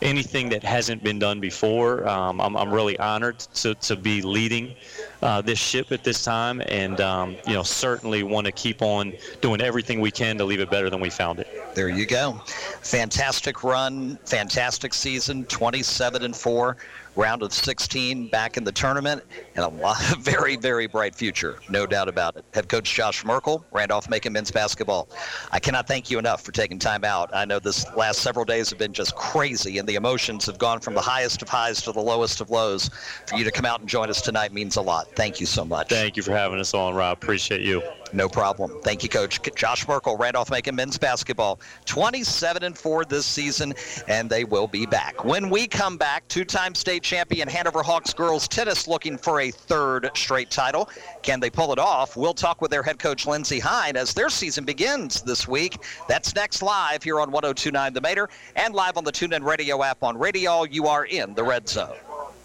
[0.02, 2.08] anything that hasn't been done before.
[2.08, 4.76] Um, I'm, I'm really honored to, to be leading
[5.22, 9.14] uh, this ship at this time, and um, you know certainly want to keep on
[9.42, 11.48] doing everything we can to leave it better than we found it.
[11.76, 12.42] There you go.
[12.82, 16.78] Fantastic run, fantastic season, 27 and 4,
[17.16, 19.24] round of 16 back in the tournament,
[19.56, 22.46] and a lot, very, very bright future, no doubt about it.
[22.54, 25.10] Head coach Josh Merkel, Randolph Macon men's basketball.
[25.52, 27.30] I cannot thank you enough for taking time out.
[27.34, 30.80] I know this last several days have been just crazy, and the emotions have gone
[30.80, 32.90] from the highest of highs to the lowest of lows.
[33.28, 35.08] For you to come out and join us tonight means a lot.
[35.16, 35.90] Thank you so much.
[35.90, 37.18] Thank you for having us on, Rob.
[37.18, 37.82] Appreciate you.
[38.16, 38.80] No problem.
[38.82, 39.42] Thank you, Coach.
[39.58, 43.74] Josh Merkel, Randolph Macon men's basketball, 27 and 4 this season,
[44.08, 45.26] and they will be back.
[45.26, 50.12] When we come back, two-time state champion Hanover Hawks girls tennis looking for a third
[50.16, 50.90] straight title.
[51.24, 52.16] Can they pull it off?
[52.16, 55.78] We'll talk with their head coach Lindsey Hein as their season begins this week.
[56.08, 60.04] That's next live here on 1029 The Mater and live on the TuneIn Radio app
[60.04, 60.64] on Radio.
[60.64, 61.98] You are in the red zone.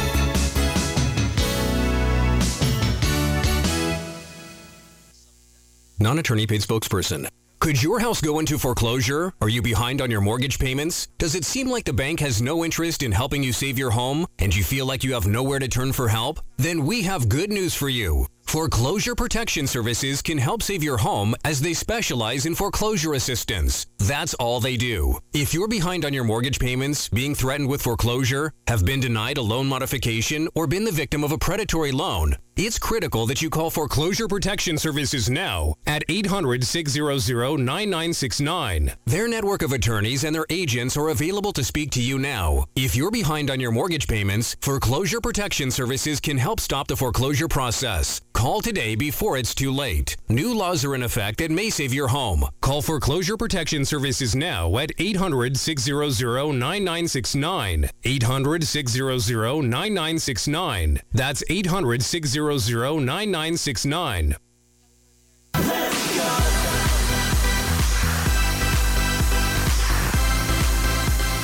[6.00, 7.28] Non attorney paid spokesperson.
[7.58, 9.34] Could your house go into foreclosure?
[9.42, 11.08] Are you behind on your mortgage payments?
[11.18, 14.26] Does it seem like the bank has no interest in helping you save your home
[14.38, 16.40] and you feel like you have nowhere to turn for help?
[16.56, 18.24] Then we have good news for you.
[18.50, 23.86] Foreclosure Protection Services can help save your home as they specialize in foreclosure assistance.
[23.98, 25.20] That's all they do.
[25.32, 29.42] If you're behind on your mortgage payments, being threatened with foreclosure, have been denied a
[29.42, 33.70] loan modification, or been the victim of a predatory loan, it's critical that you call
[33.70, 38.92] Foreclosure Protection Services now at 800 600 9969.
[39.06, 42.64] Their network of attorneys and their agents are available to speak to you now.
[42.76, 47.48] If you're behind on your mortgage payments, Foreclosure Protection Services can help stop the foreclosure
[47.48, 48.20] process.
[48.40, 50.16] Call today before it's too late.
[50.30, 52.46] New laws are in effect that may save your home.
[52.62, 57.90] Call Foreclosure Protection Services now at 800 600 9969.
[58.02, 61.00] 800 600 9969.
[61.12, 64.36] That's 800 600 9969.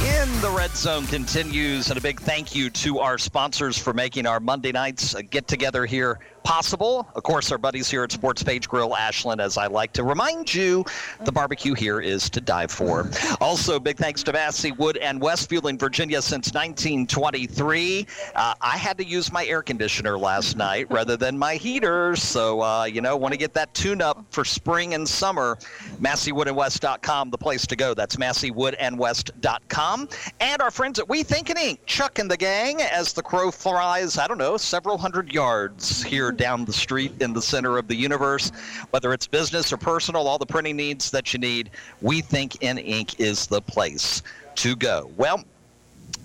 [0.00, 4.24] In the Red Zone continues, and a big thank you to our sponsors for making
[4.26, 7.08] our Monday nights get together here possible.
[7.16, 10.84] Of course, our buddies here at SportsPage Grille Ashland, as I like to remind you,
[11.24, 13.10] the barbecue here is to die for.
[13.40, 18.06] Also, big thanks to Massey Wood and Westfield in Virginia since 1923.
[18.36, 22.62] Uh, I had to use my air conditioner last night rather than my heater, so
[22.62, 25.58] uh, you know, want to get that tune up for spring and summer.
[26.00, 27.92] MasseyWoodandWest.com, the place to go.
[27.92, 30.08] That's MasseyWoodandWest.com.
[30.38, 33.50] And our friends at We Think in Ink, Chuck and the gang, as the crow
[33.50, 37.88] flies, I don't know, several hundred yards here down the street in the center of
[37.88, 38.50] the universe.
[38.90, 41.70] Whether it's business or personal, all the printing needs that you need,
[42.00, 44.22] We Think in Ink is the place
[44.56, 45.10] to go.
[45.16, 45.44] Well,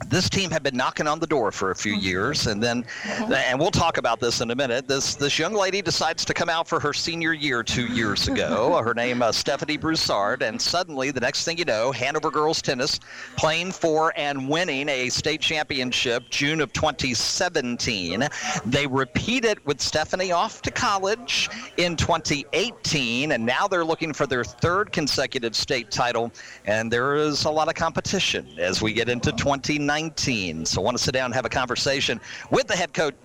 [0.08, 3.60] this team had been knocking on the door for a few years, and then, and
[3.60, 4.88] we'll talk about this in a minute.
[4.88, 8.82] This this young lady decides to come out for her senior year two years ago.
[8.84, 13.00] her name uh, Stephanie Broussard, and suddenly the next thing you know, Hanover girls tennis
[13.38, 18.28] playing for and winning a state championship June of 2017.
[18.66, 24.28] They repeat it with Stephanie off to college in 2018, and now they're looking for
[24.28, 26.32] their third consecutive state title.
[26.66, 29.32] And there is a lot of competition as we get into
[29.78, 30.66] 2019.
[30.66, 33.16] So I want to sit down and have a conversation with the head coach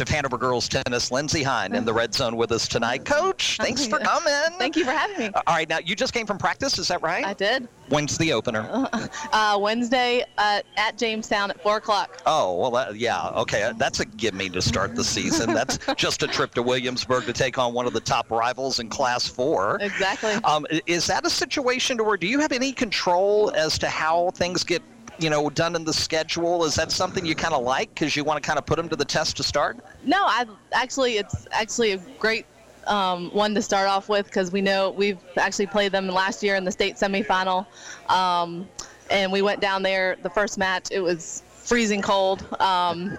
[0.00, 3.06] of Hanover girls tennis, Lindsey Hein, in the red zone with us tonight.
[3.06, 4.58] Coach, thanks for coming.
[4.58, 5.30] Thank you for having me.
[5.34, 7.24] All right, now you just came from practice, is that right?
[7.24, 7.66] I did.
[7.88, 8.88] When's the opener?
[9.32, 12.20] Uh, Wednesday uh, at Jamestown at 4 o'clock.
[12.26, 13.72] Oh, well, that, yeah, okay.
[13.76, 15.52] That's a gimme to start the season.
[15.52, 18.88] That's just a trip to Williamsburg to take on one of the top rivals in
[18.88, 19.78] Class 4.
[19.80, 20.32] Exactly.
[20.44, 24.30] Um, is that a situation to where do you have any control as to how
[24.30, 24.82] things get
[25.18, 26.64] you know done in the schedule.
[26.64, 28.88] Is that something you kind of like because you want to kind of put them
[28.88, 29.78] to the test to start?
[30.04, 32.46] No, I actually it's actually a great
[32.86, 36.54] um, one to start off with because we know we've actually played them last year
[36.56, 37.66] in the state semifinal,
[38.08, 38.68] um,
[39.10, 40.88] and we went down there the first match.
[40.90, 43.18] It was freezing cold, um,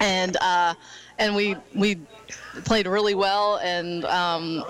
[0.00, 0.74] and uh,
[1.18, 1.98] and we we
[2.64, 4.64] played really well and um,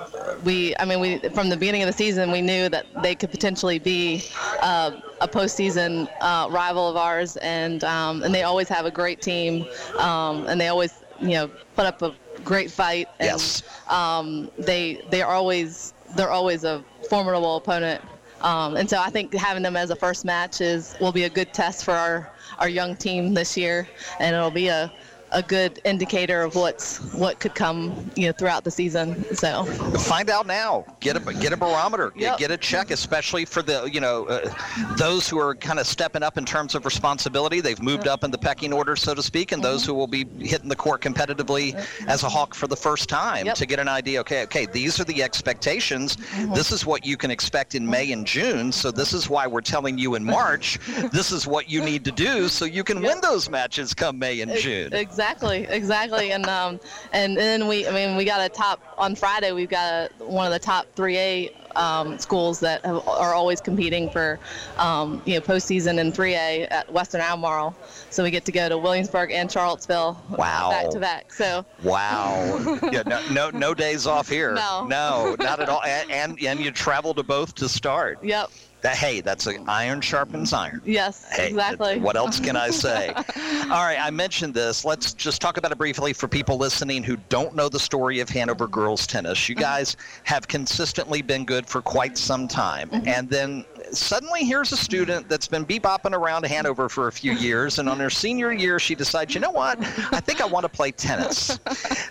[0.45, 3.31] we I mean we from the beginning of the season we knew that they could
[3.31, 4.25] potentially be
[4.63, 9.23] uh, a postseason uh, rival of ours and um, and they always have a great
[9.23, 9.67] team
[9.99, 12.15] um, and they always you know put up a
[12.45, 13.63] great fight and Yes.
[13.89, 18.03] um, they they are always they're always a formidable opponent
[18.43, 21.31] um, and so I think having them as a first match is will be a
[21.31, 24.93] good test for our our young team this year and it'll be a
[25.33, 29.65] a good indicator of what's what could come you know throughout the season so.
[29.65, 30.85] Find out now.
[31.01, 32.11] Get a get a barometer.
[32.11, 32.39] Get, Yep.
[32.39, 34.53] get a check especially for the you know uh,
[34.97, 37.61] those who are kind of stepping up in terms of responsibility.
[37.61, 39.71] They've moved up in the pecking order so to speak and Mm-hmm.
[39.73, 41.75] those who will be hitting the court competitively
[42.07, 43.55] as a hawk for the first time Yep.
[43.57, 46.17] to get an idea okay okay these are the expectations.
[46.17, 46.55] Mm-hmm.
[46.55, 49.61] this is what you can expect in may and june so this is why we're
[49.61, 50.79] telling you in march
[51.13, 54.41] this is what you need to do so you can win those matches come may
[54.41, 54.93] and june.
[54.93, 56.33] Exactly, exactly, exactly.
[56.33, 56.81] and um,
[57.13, 59.53] and then we, I mean, we got a top on Friday.
[59.53, 64.11] We've got a, one of the top 3A um, schools that have, are always competing
[64.11, 64.39] for,
[64.79, 67.77] um, you know, postseason in 3A at Western Albemarle.
[68.11, 70.71] So we get to go to Williamsburg and Charlottesville Wow.
[70.71, 71.33] back to back.
[71.33, 72.79] So Wow.
[72.93, 74.55] yeah, no, no, no days off here.
[74.55, 74.87] No.
[74.89, 75.83] No, not at all.
[75.85, 78.25] And, and and you travel to both to start.
[78.25, 78.51] yep,
[78.83, 80.81] That hey, that's an iron sharpens iron.
[80.85, 81.99] yes, Hey, exactly.
[81.99, 83.09] What else can I say?
[83.15, 84.85] All right, I mentioned this.
[84.85, 88.29] Let's just talk about it briefly for people listening who don't know the story of
[88.29, 89.49] Hanover girls tennis.
[89.49, 89.63] You mm-hmm.
[89.63, 93.09] guys have consistently been good for quite some time, mm-hmm.
[93.09, 97.79] and then suddenly here's a student that's been bebopping around Hanover for a few years,
[97.79, 99.79] and on her senior year, she decides, you know what?
[100.13, 101.59] I think I want to play tennis.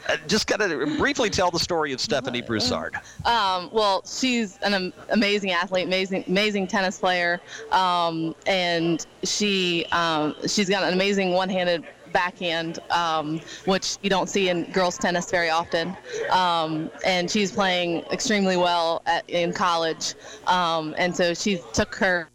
[0.10, 2.96] Uh, just got to briefly tell the story of Stephanie Broussard.
[3.26, 7.40] Um, well, she's an amazing athlete, amazing, amazing tennis player,
[7.72, 14.50] um, and she um, she's got an amazing one-handed backhand, um, which you don't see
[14.50, 15.96] in girls tennis very often.
[16.30, 20.16] Um, and she's playing extremely well at, in college,
[20.48, 22.30] um, and so she took her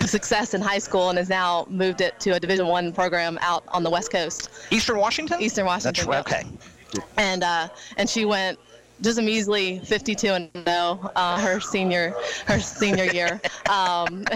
[0.00, 3.64] success in high school and has now moved it to a Division One program out
[3.68, 4.50] on the West Coast.
[4.70, 5.40] Eastern Washington.
[5.40, 6.08] Eastern Washington.
[6.10, 6.44] That's right.
[6.44, 7.02] Okay.
[7.16, 8.58] And uh, and she went
[9.02, 12.14] just a measly 52 and 0 uh, her senior
[12.46, 13.40] her senior year.
[13.68, 14.24] Um,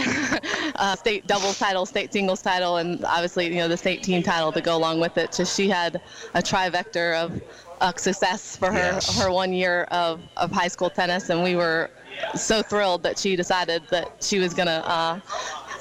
[0.77, 4.53] uh, state doubles title, state singles title, and obviously you know the state team title
[4.53, 5.33] to go along with it.
[5.33, 6.01] Just she had
[6.35, 7.41] a trivector of
[7.81, 9.21] uh, success for her Yes.
[9.21, 11.91] her one year of, of high school tennis, and we were
[12.35, 15.21] so thrilled that she decided that she was gonna uh,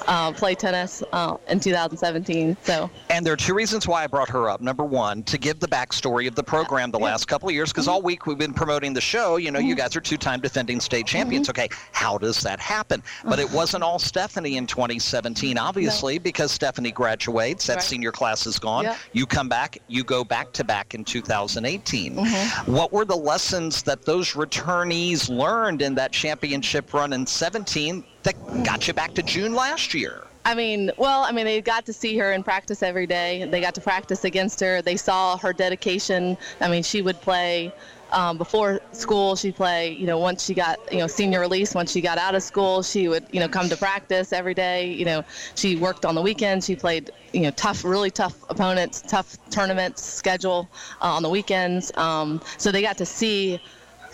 [0.06, 2.56] uh, play tennis uh, in 2017.
[2.62, 4.60] So And there are two reasons why I brought her up.
[4.60, 7.88] Number one, to give the backstory of the program the last couple of years, because
[7.88, 9.36] all week we've been promoting the show.
[9.36, 11.48] You know, you guys are two-time defending state champions.
[11.48, 13.02] Okay, how does that happen?
[13.24, 17.66] But it wasn't all Stephanie in 2017, obviously, because Stephanie graduates.
[17.66, 17.82] That Right.
[17.82, 18.88] senior class is gone.
[19.12, 22.16] You come back, you go back to back in 2018.
[22.16, 22.72] Mm-hmm.
[22.72, 28.64] What were the lessons that those returnees learned in that championship run in 17 that
[28.64, 30.24] got you back to June last year?
[30.44, 33.48] I mean, well, I mean, they got to see her in practice every day.
[33.50, 34.82] They got to practice against her.
[34.82, 36.36] They saw her dedication.
[36.60, 37.72] I mean, she would play
[38.12, 39.34] um, before school.
[39.34, 42.34] She'd play, you know, once she got, you know, senior release, once she got out
[42.36, 44.92] of school, she would, you know, come to practice every day.
[44.92, 45.24] You know,
[45.56, 46.66] she worked on the weekends.
[46.66, 50.68] She played, you know, tough, really tough opponents, tough tournaments schedule
[51.00, 51.90] uh, on the weekends.
[51.96, 53.60] Um, so they got to see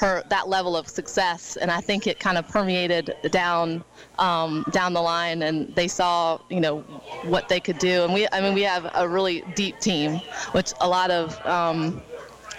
[0.02, 3.84] her that level of success, and I think it kind of permeated down
[4.18, 6.80] um, down the line, and they saw you know
[7.22, 8.04] what they could do.
[8.04, 10.18] And we, I mean, we have a really deep team,
[10.52, 12.02] which a lot of um,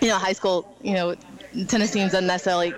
[0.01, 1.15] you know high school you know
[1.67, 2.73] tennis teams unnecessarily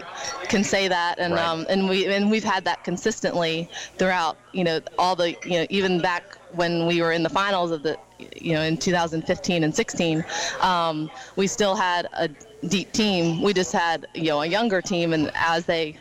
[0.49, 1.45] can say that, and Right.
[1.45, 5.67] um, and we and we've had that consistently throughout you know all the you know
[5.69, 7.97] even back when we were in the finals of the
[8.35, 10.25] you know in 2015 and 16
[10.61, 12.29] um, we still had a
[12.67, 13.41] deep team.
[13.41, 15.97] We just had you know a younger team and as they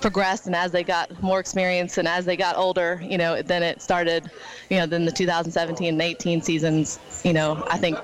[0.00, 3.62] progressed and as they got more experience and as they got older you know then
[3.62, 4.30] it started
[4.68, 7.96] you know then the 2017 and 18 seasons you know i think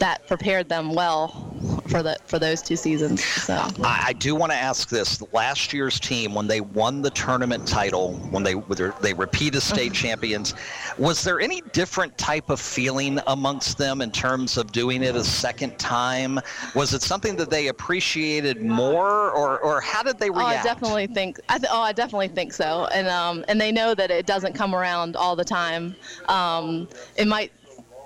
[0.00, 1.47] that prepared them well
[1.88, 5.72] for the for those two seasons so I, I do want to ask this: last
[5.72, 9.92] year's team, when they won the tournament title, when they whether they repeat as state
[9.92, 10.54] champions,
[10.98, 15.24] was there any different type of feeling amongst them in terms of doing it a
[15.24, 16.40] second time?
[16.74, 20.42] Was it something that they appreciated more, or or how did they react?
[20.42, 21.40] Oh, I definitely think.
[21.48, 22.88] I th- oh, I definitely think so.
[22.92, 25.94] And um, and they know that it doesn't come around all the time.
[26.28, 27.52] Um, it might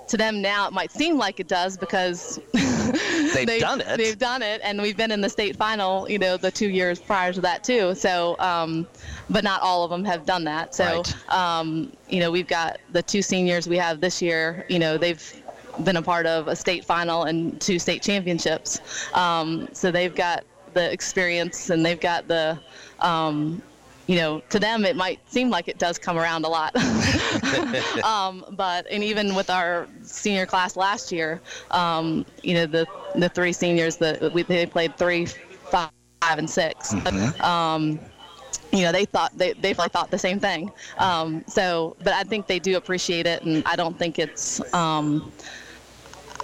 [0.09, 2.39] to them now it might seem like it does because
[3.35, 3.97] They've done it.
[3.99, 6.09] They've done it, and we've been in the state final.
[6.11, 7.95] You know, the two years prior to that too.
[7.95, 8.87] So, um,
[9.30, 10.74] but not all of them have done that.
[10.74, 11.33] So, Right.
[11.33, 14.64] um, you know, we've got the two seniors we have this year.
[14.68, 15.22] You know, they've
[15.85, 18.80] been a part of a state final and two state championships.
[19.14, 22.59] Um, so they've got the experience and they've got the,
[23.01, 23.62] um,
[24.07, 26.74] you know, to them it might seem like it does come around a lot.
[28.05, 31.40] um, but and even with our senior class last year,
[31.70, 35.26] um, you know, the the three seniors that we they played three,
[35.70, 35.90] five,
[36.22, 36.94] and 6
[37.40, 38.00] Um,
[38.72, 40.72] you know, they thought they they probably thought the same thing.
[40.98, 44.61] Um, so, but I think they do appreciate it, and I don't think it's.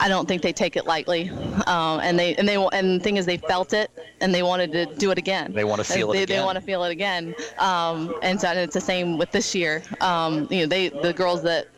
[0.01, 1.30] I don't think they take it lightly,
[1.66, 3.90] um, and they and they and the thing is they felt it
[4.20, 5.53] and they wanted to do it again.
[5.53, 6.38] They wanna feel it again.
[6.38, 9.55] They want to feel it again, um, and so and it's the same with this
[9.55, 9.82] year.
[10.01, 11.68] Um, you know, they the girls that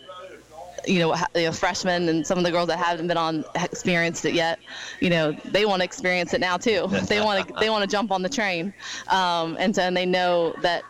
[0.87, 4.25] you know, you know, freshmen and some of the girls that haven't been on experienced
[4.25, 4.59] it yet,
[5.01, 6.87] you know, they want to experience it now too.
[7.09, 8.73] they want to they want to jump on the train,
[9.09, 10.85] um, and so and they know that.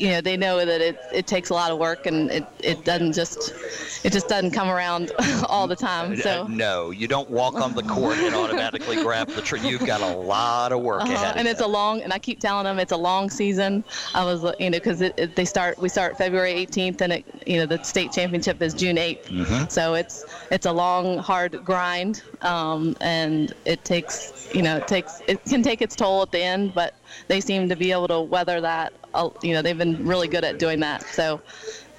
[0.00, 2.84] You know, they know that it, it takes a lot of work and it, it
[2.86, 3.52] doesn't just
[4.02, 5.12] it just doesn't come around
[5.50, 6.12] all the time.
[6.12, 9.60] Uh, So no, you don't walk on the court and automatically grab the tree.
[9.60, 11.12] You've got a lot of work Uh-huh.
[11.12, 11.36] ahead.
[11.36, 13.84] And it's a long, and I keep telling them it's a long season.
[14.14, 17.24] I was, you know, because it, it, they start, we start February 18th, and it,
[17.46, 19.24] you know, the state championship is June 8th.
[19.26, 19.68] Mm-hmm.
[19.68, 25.20] So it's it's a long, hard grind, um, and it takes, you know, it takes,
[25.28, 26.94] it can take its toll at the end, but
[27.28, 28.92] they seem to be able to weather that.
[29.14, 31.02] uh, You know, they've been really good at doing that.
[31.04, 31.40] So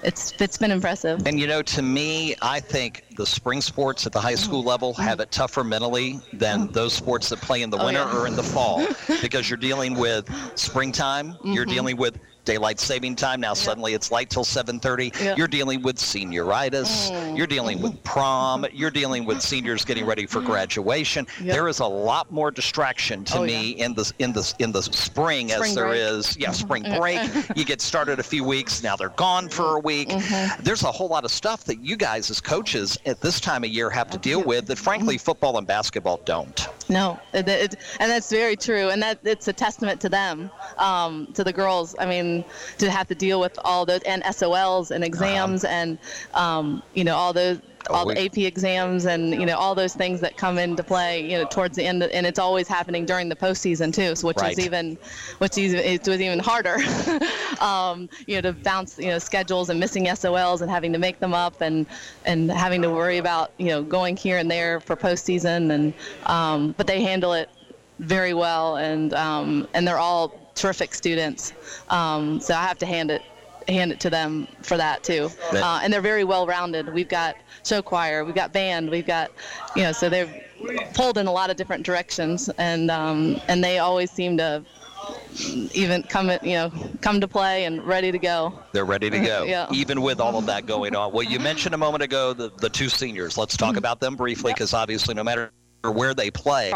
[0.03, 1.27] it's it's been impressive.
[1.27, 4.93] And you know, to me, I think the spring sports at the high school level
[4.95, 8.17] have it tougher mentally than those sports that play in the Oh, winter yeah.
[8.17, 8.85] or in the fall
[9.21, 11.71] because you're dealing with springtime, you're Mm-hmm.
[11.71, 13.39] dealing with daylight saving time.
[13.41, 15.11] Now suddenly it's light till 7:30.
[15.23, 15.35] Yeah.
[15.37, 17.11] You're dealing with senioritis.
[17.11, 17.37] Mm.
[17.37, 18.65] You're dealing with prom.
[18.73, 21.27] You're dealing with seniors getting ready for graduation.
[21.41, 21.53] Yeah.
[21.53, 24.81] There is a lot more distraction to Oh, me in the in the in the
[24.81, 25.99] spring, as Spring there break.
[26.01, 26.37] is.
[26.37, 27.19] Yeah, spring break.
[27.55, 28.83] you get started a few weeks.
[28.83, 30.09] Now they're gone for a week.
[30.09, 30.63] Mm-hmm.
[30.63, 33.69] There's a whole lot of stuff that you guys as coaches at this time of
[33.69, 34.47] year have to deal Mm-hmm.
[34.49, 36.67] with that frankly football and basketball don't.
[36.89, 41.27] No, it, it, and that's very true, and that it's a testament to them, um,
[41.33, 41.95] to the girls.
[41.99, 42.30] I mean,
[42.77, 45.97] to have to deal with all those and SOLs and exams and
[46.33, 47.59] um, you know all those
[47.89, 51.13] all the AP exams and you know all those things that come into play.
[51.29, 54.37] You know towards the end, and it's always happening during the postseason too, so which
[54.37, 54.51] Right.
[54.57, 54.97] is even
[55.39, 56.77] which is it was even harder.
[57.59, 61.19] um, you know to bounce you know schedules and missing SOLs and having to make
[61.19, 61.85] them up and
[62.25, 65.93] and having to worry about you know going here and there for postseason and
[66.27, 67.49] um, but they handle it
[67.99, 71.53] very well and um, and they're all terrific students.
[71.89, 73.21] Um, so I have to hand it
[73.67, 75.29] hand it to them for that too.
[75.53, 76.91] Uh, and they're very well rounded.
[76.93, 79.31] We've got show choir, we've got band, we've got
[79.75, 80.43] you know so they're
[80.93, 84.63] pulled in a lot of different directions and um, and they always seem to
[85.73, 86.71] even come you know
[87.01, 88.53] come to play and ready to go.
[88.71, 89.67] They're ready to go, Yeah.
[89.71, 91.11] even with all of that going on.
[91.13, 93.37] Well, you mentioned a moment ago the, the two seniors.
[93.37, 95.51] Let's talk about them briefly because obviously, no matter
[95.89, 96.71] where they play,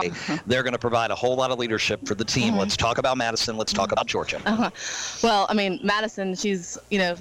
[0.48, 2.56] they're going to provide a whole lot of leadership for the team.
[2.56, 3.58] Let's talk about Madison.
[3.58, 4.42] Let's talk about Georgia.
[5.22, 7.16] Well, I mean, Madison, she's, you know,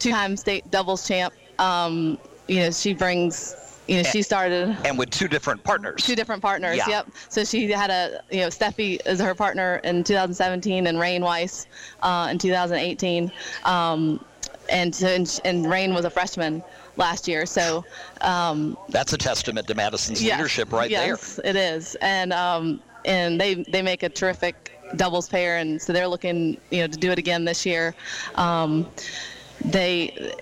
[0.00, 1.32] two-time state doubles champ.
[1.60, 6.02] Um, you know, she brings, you know, she started And with two different partners.
[6.02, 6.76] two different partners.
[6.76, 6.88] Yeah.
[6.88, 7.08] Yep.
[7.28, 11.66] So she had a, you know, Steffi is her partner in 2017 and Rain Weiss
[12.02, 13.30] uh, in 2018.
[13.64, 14.24] Um,
[14.68, 16.62] and, and, and Rain was a freshman
[16.96, 17.46] last year.
[17.46, 17.84] So,
[18.20, 23.40] um, That's a testament to Madison's Yes, leadership right yes, it is, and um, and
[23.40, 27.10] they they make a terrific doubles pair, and so they're looking you know to do
[27.10, 27.94] it again this year.
[28.36, 28.86] Um,
[29.64, 30.34] they.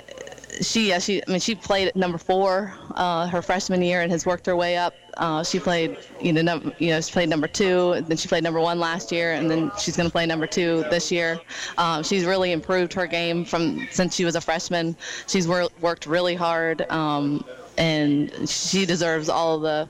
[0.60, 4.12] She, yeah, she, I mean, she played at number four uh, her freshman year and
[4.12, 4.94] has worked her way up.
[5.16, 8.42] Uh, she played, you know, num- you know, she played number two, then she played
[8.42, 11.40] number one last year, and then she's going to play number two this year.
[11.78, 14.96] Um, she's really improved her game from since she was a freshman.
[15.26, 17.44] She's wor- worked really hard, um,
[17.78, 19.88] and she deserves all the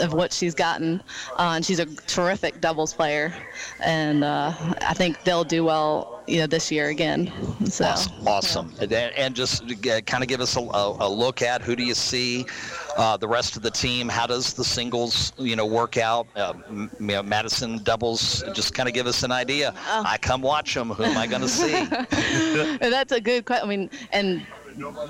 [0.00, 1.00] of what she's gotten,
[1.38, 3.32] uh, and she's a terrific doubles player,
[3.80, 7.32] and uh, I think they'll do well, you know, this year again.
[7.66, 8.28] So Awesome.
[8.28, 8.74] awesome.
[8.80, 9.62] And, and just
[10.06, 12.46] kind of give us a, a, look at who do you see
[12.96, 14.08] uh, the rest of the team?
[14.08, 16.26] How does the singles, you know, work out?
[16.36, 18.44] Uh, m- you know, Madison doubles.
[18.52, 19.74] Just kind of give us an idea.
[19.88, 20.02] Oh.
[20.06, 20.90] I come watch them.
[20.90, 21.72] Who am I going to see?
[22.82, 23.66] And that's a good question.
[23.66, 24.46] I mean, and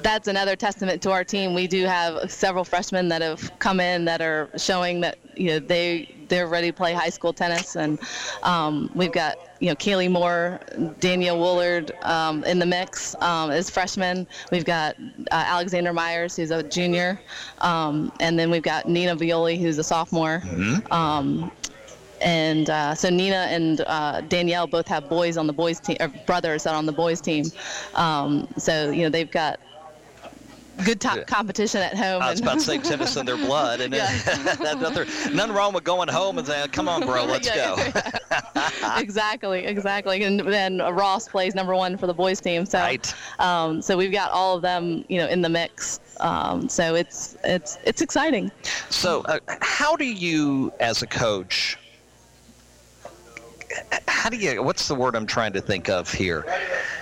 [0.03, 1.55] that's another testament to our team.
[1.55, 5.59] We do have several freshmen that have come in that are showing that you know
[5.59, 7.99] they they're ready to play high school tennis, and
[8.43, 10.61] um, we've got you know Kaylee Moore,
[10.99, 14.27] Danielle Woolard um, in the mix um, as freshmen.
[14.51, 14.97] We've got
[15.31, 17.21] uh, Alexander Myers, who's a junior,
[17.59, 20.43] um, and then we've got Nina Violi, who's a sophomore.
[20.91, 21.53] Um,
[22.23, 26.09] and uh, so Nina and uh, Danielle both have boys on the boys team, or
[26.25, 27.45] brothers that are on the boys team.
[27.95, 29.61] Um, so you know they've got
[30.85, 31.25] good top Yeah.
[31.25, 32.23] competition at home.
[32.23, 34.07] I was about to say tennis in their blood, and Yeah.
[34.25, 38.97] that, nothing, nothing wrong with going home and saying, "Come on, bro, let's Yeah, go."
[38.97, 40.23] exactly, exactly.
[40.25, 42.67] And then Ross plays number one for the boys team.
[42.67, 43.15] So, Right.
[43.39, 46.01] um, so we've got all of them, you know, in the mix.
[46.21, 48.51] Um, so it's it's it's exciting.
[48.91, 51.77] So, uh, how do you, as a coach,
[54.09, 54.63] how do you?
[54.63, 56.45] What's the word I'm trying to think of here?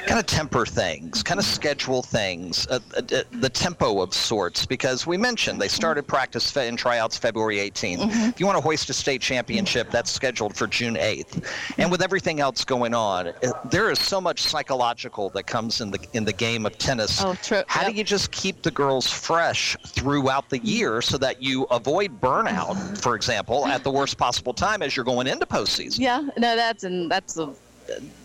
[0.07, 4.65] Kind of temper things, kind of schedule things, uh, uh, uh, the tempo of sorts.
[4.65, 8.29] Because we mentioned they started practice and tryouts February 18th.
[8.31, 11.45] If you want to hoist a state championship, that's scheduled for June 8th.
[11.79, 13.33] And with everything else going on, uh,
[13.71, 17.23] there is so much psychological that comes in the in the game of tennis.
[17.23, 17.63] Oh, true.
[17.67, 17.91] How Yep.
[17.93, 22.99] do you just keep the girls fresh throughout the year so that you avoid burnout,
[22.99, 25.99] for example, at the worst possible time as you're going into postseason?
[25.99, 27.55] Yeah, no, that's and that's a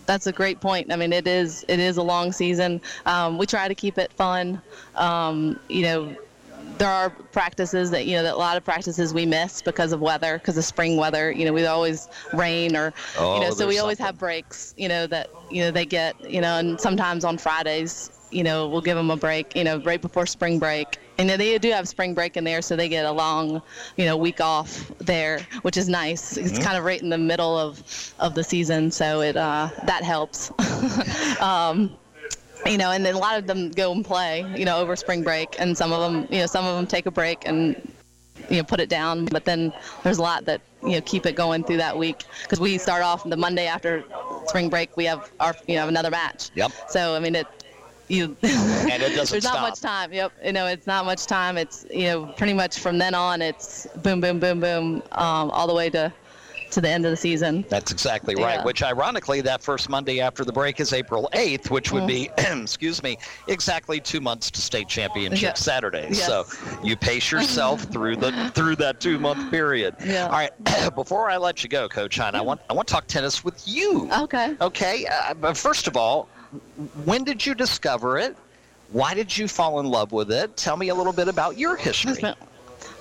[0.06, 0.92] that's a great point.
[0.92, 2.80] I mean, it is it is a long season.
[3.06, 4.60] Um, we try to keep it fun.
[4.94, 6.16] Um, you know,
[6.78, 10.00] there are practices that you know that a lot of practices we miss because of
[10.00, 11.32] weather, because of spring weather.
[11.32, 14.06] You know, we always rain or Oh, you know, so we always something.
[14.14, 14.74] have breaks.
[14.76, 18.10] You know that you know they get you know, and sometimes on Fridays.
[18.30, 19.54] You know, we'll give them a break.
[19.56, 22.76] You know, right before spring break, and they do have spring break in there, so
[22.76, 23.62] they get a long,
[23.96, 26.36] you know, week off there, which is nice.
[26.36, 30.02] It's kind of right in the middle of of the season, so it uh, that
[30.02, 30.50] helps.
[31.40, 31.96] um,
[32.64, 35.22] you know, and then a lot of them go and play, you know, over spring
[35.22, 37.76] break, and some of them, you know, some of them take a break and
[38.50, 39.72] you know put it down, but then
[40.02, 43.02] there's a lot that you know keep it going through that week because we start
[43.02, 44.04] off the Monday after
[44.46, 46.50] spring break we have our you know another match.
[46.54, 46.72] Yep.
[46.88, 47.46] So I mean it.
[48.08, 50.12] You And it doesn't There's not much time.
[50.12, 50.32] Yep.
[50.44, 51.58] You know, it's not much time.
[51.58, 55.66] It's you know pretty much from then on it's boom, boom, boom, boom, um, all
[55.66, 56.12] the way to
[56.70, 57.64] to the end of the season.
[57.68, 58.56] That's exactly right.
[58.56, 58.64] Yeah.
[58.64, 63.02] Which, ironically, that first Monday after the break is April 8th, which would be, excuse
[63.02, 65.54] me, exactly two months to state championship Yeah.
[65.54, 66.08] Saturday.
[66.10, 66.26] Yes.
[66.26, 66.44] So
[66.82, 69.96] you pace yourself through the through that two month period.
[70.04, 70.26] Yeah.
[70.26, 70.50] All right.
[70.94, 73.66] Before I let you go, Coach Hein, I want I want to talk tennis with
[73.66, 74.10] you.
[74.12, 74.56] Okay.
[74.60, 75.06] Okay.
[75.06, 76.28] Uh, but first of all,
[77.04, 78.36] when did you discover it?
[78.92, 80.56] Why did you fall in love with it?
[80.56, 82.34] Tell me a little bit about your history.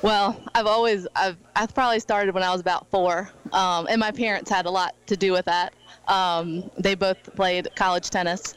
[0.02, 4.12] Well, I've always I've I probably started when I was about four, um, and my
[4.12, 5.74] parents had a lot to do with that.
[6.08, 8.54] Um, they both played college tennis.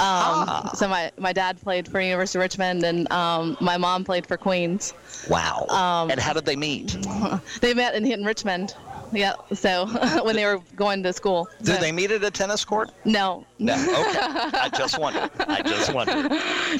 [0.00, 4.26] Um, so my, my dad played for University of Richmond, and um, my mom played
[4.26, 4.94] for Queens.
[5.28, 5.66] Wow.
[5.68, 6.96] Um, and how did they meet?
[7.60, 8.74] They met in, in Richmond.
[9.12, 9.34] Yeah.
[9.54, 9.86] So
[10.24, 11.48] when they were going to school.
[11.58, 12.90] Did So- they meet at a tennis court?
[13.04, 13.46] No.
[13.58, 13.74] No.
[14.08, 14.18] Okay.
[14.20, 15.30] I just wondered.
[15.40, 16.30] I just wondered.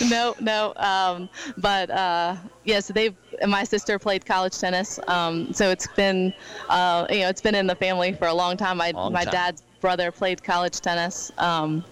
[0.10, 0.72] no, no.
[0.76, 3.14] Um, but uh, yeah, so they've.
[3.46, 6.34] My sister played college tennis, um, so it's been,
[6.68, 8.78] uh, you know, it's been in the family for a long time.
[8.78, 9.32] My Long my time.
[9.32, 11.30] dad's brother played college tennis.
[11.38, 11.84] Um,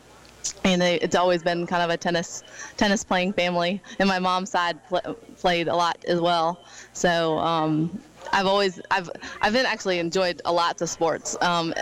[0.65, 2.43] and they, it's always been kind of a tennis
[2.77, 3.81] tennis playing family.
[3.99, 6.61] And my mom's side pl- played a lot as well.
[6.93, 8.01] So um,
[8.33, 9.11] I've always I've
[9.41, 11.37] I've been actually enjoyed a lot of sports.
[11.41, 11.75] Um,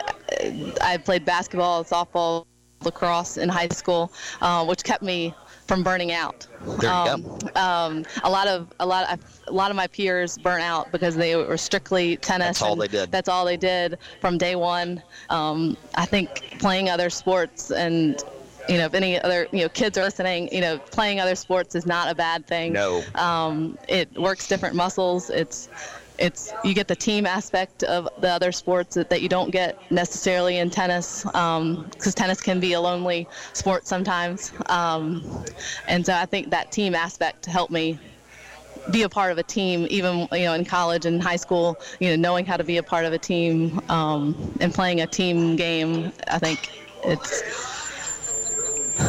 [0.80, 2.47] I played basketball, softball,
[2.82, 5.34] lacrosse in high school, uh, which kept me
[5.66, 6.47] from burning out.
[6.61, 7.61] There you um, go.
[7.61, 11.16] Um, a lot of a lot of, a lot of my peers burn out because
[11.16, 12.47] they were strictly tennis.
[12.47, 13.11] That's all they did.
[13.11, 15.03] That's all they did from day one.
[15.30, 18.22] Um, I think playing other sports and
[18.68, 21.74] you know if any other you know kids are listening, you know playing other sports
[21.74, 22.72] is not a bad thing.
[22.72, 23.03] No.
[23.14, 25.30] Um, it works different muscles.
[25.30, 25.68] It's
[26.19, 29.77] it's you get the team aspect of the other sports that, that you don't get
[29.91, 34.53] necessarily in tennis because tennis can be a lonely sport sometimes.
[34.67, 35.45] Um,
[35.89, 37.99] and so i think that team aspect helped me
[38.91, 42.11] be a part of a team even you know in college and high school you
[42.11, 45.57] know knowing how to be a part of a team um, and playing a team
[45.57, 46.71] game i think
[47.05, 47.74] it's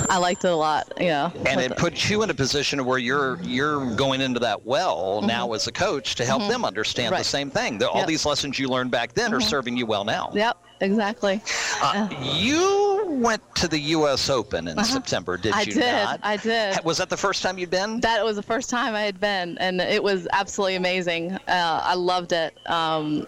[0.09, 3.39] i liked it a lot yeah And it puts you in a position where you're
[3.43, 7.23] you're going into that well now as a coach to help them understand the Mm-hmm.
[7.23, 7.77] Same thing.
[7.77, 8.01] The, All Yep.
[8.03, 8.09] Mm-hmm.
[8.09, 10.31] these lessons you learned back then are serving you well now.
[10.33, 11.41] yep exactly
[11.81, 14.29] Uh, you went to the U.S.
[14.29, 15.61] Open in September, did Uh-huh.
[15.61, 16.19] I you did, not?
[16.23, 16.83] I did.
[16.83, 17.99] Was that the first time you'd been?
[18.01, 21.33] That was the first time I had been, and it was absolutely amazing.
[21.47, 22.57] Uh, I loved it.
[22.69, 23.25] Um,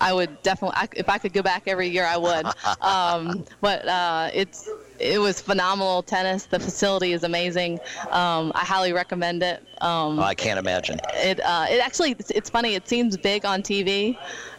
[0.00, 2.46] I would definitely, I, if I could go back every year, I would.
[2.80, 4.68] Um, but uh, it's
[4.98, 6.44] it was phenomenal tennis.
[6.46, 7.80] The facility is amazing.
[8.10, 9.62] Um, I highly recommend it.
[9.80, 10.98] Um, Oh, I can't imagine.
[11.14, 12.74] it uh, it actually it's, it's funny.
[12.74, 14.16] It seems big on TV,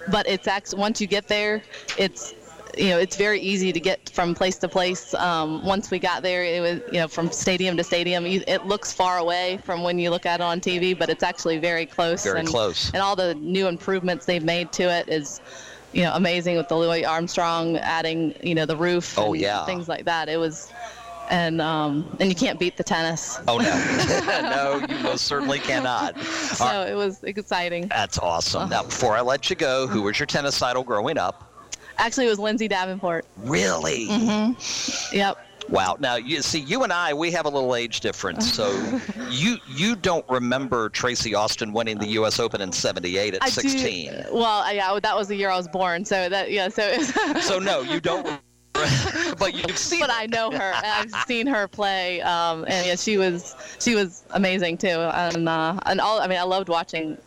[0.10, 1.62] but it's actually once you get there,
[1.98, 2.34] it's
[2.78, 5.14] you know it's very easy to get from place to place.
[5.14, 8.26] Um, once we got there, it was you know from stadium to stadium.
[8.26, 11.24] You, it looks far away from when you look at it on TV, but it's
[11.24, 12.24] actually very close.
[12.24, 12.92] Very and, close.
[12.94, 15.42] And all the new improvements they've made to it is.
[15.94, 19.64] You know, amazing with the Louis Armstrong adding, you know, the roof Oh, yeah.
[19.66, 20.28] things like that.
[20.28, 20.70] It was,
[21.30, 23.40] and um, and you can't beat the tennis.
[23.48, 23.72] Oh no,
[24.82, 26.20] no, you most certainly cannot.
[26.20, 27.88] So right, it was exciting.
[27.88, 28.28] That's Uh-huh.
[28.28, 28.70] awesome.
[28.70, 31.50] Now, before I let you go, who was your tennis idol growing up?
[31.98, 33.26] Actually, it was Lindsay Davenport.
[33.38, 34.08] Really?
[34.08, 35.16] Mm-hmm.
[35.16, 35.38] Yep.
[35.70, 35.98] Wow.
[36.00, 38.54] Now, you see, you and I, we have a little age difference.
[38.54, 38.72] So
[39.30, 42.40] you you don't remember Tracy Austin winning the U.S.
[42.40, 44.12] Open in '78 at I 16.
[44.12, 46.06] Do, well, yeah, that was the year I was born.
[46.06, 46.98] So that yeah, so.
[47.42, 48.40] So no, you don't.
[49.40, 50.02] but you've seen.
[50.02, 50.74] but I know her.
[50.76, 54.88] I've seen her play, um, and yeah, she was she was amazing too.
[54.88, 57.18] And uh, and all I mean, I loved watching,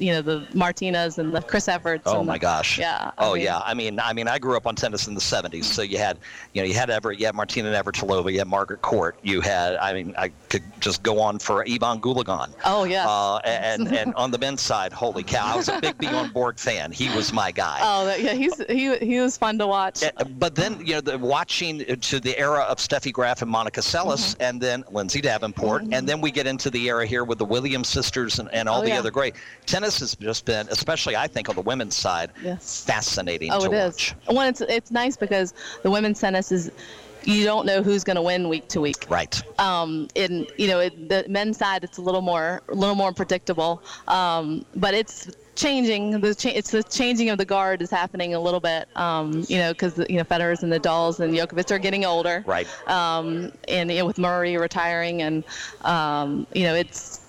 [0.00, 2.02] you know, the Martinas and the Chris Everts.
[2.06, 2.78] Oh my the- gosh.
[2.78, 3.10] Yeah.
[3.18, 3.58] I Oh mean, yeah.
[3.60, 6.18] I mean, I mean, I grew up on tennis in the '70s, so you had,
[6.54, 9.40] you know, you had Evert, you had Martina and Navratilova, you had Margaret Court, you
[9.40, 12.50] had, I mean, I could just go on for Evonne Goolagong.
[12.64, 13.06] Oh yeah.
[13.08, 16.58] Uh, and and on the men's side, holy cow, I was a big Bjorn Borg
[16.58, 16.90] fan.
[16.92, 17.78] He was my guy.
[17.82, 20.02] oh that- yeah, he's he he was fun to watch.
[20.02, 23.80] Uh, But then, you know, the, watching to the era of Steffi Graf and Monica
[23.80, 24.42] Seles, Mm-hmm.
[24.42, 27.88] and then Lindsay Davenport, and then we get into the era here with the Williams
[27.88, 28.98] sisters and, and all Oh, the yeah.
[28.98, 29.34] other great.
[29.66, 32.84] Tennis has just been, especially I think on the women's side, Yes.
[32.86, 33.94] fascinating Oh, to it is.
[33.94, 34.14] watch.
[34.28, 36.70] Well, it's it's nice because the women's tennis is,
[37.24, 39.04] you don't know who's going to win week to week.
[39.10, 39.42] Right.
[39.58, 43.12] um, in you know it, the men's side it's a little more a little more
[43.12, 48.32] predictable um, but it's changing the cha- it's the changing of the guard is happening
[48.34, 51.78] a little bit um, you know because you know Federer's and Nadal's and Djokovic are
[51.78, 52.66] getting older Right.
[52.88, 55.44] um, and you know, with Murray retiring and
[55.82, 57.20] um, you know it's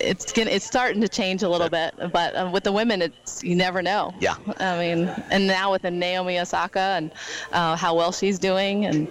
[0.00, 1.94] it's gonna it's starting to change a little bit.
[2.12, 4.14] But uh, with the women, it's you never know.
[4.20, 4.36] Yeah.
[4.58, 7.10] I mean, and now with the Naomi Osaka and
[7.52, 9.08] uh, how well she's doing, and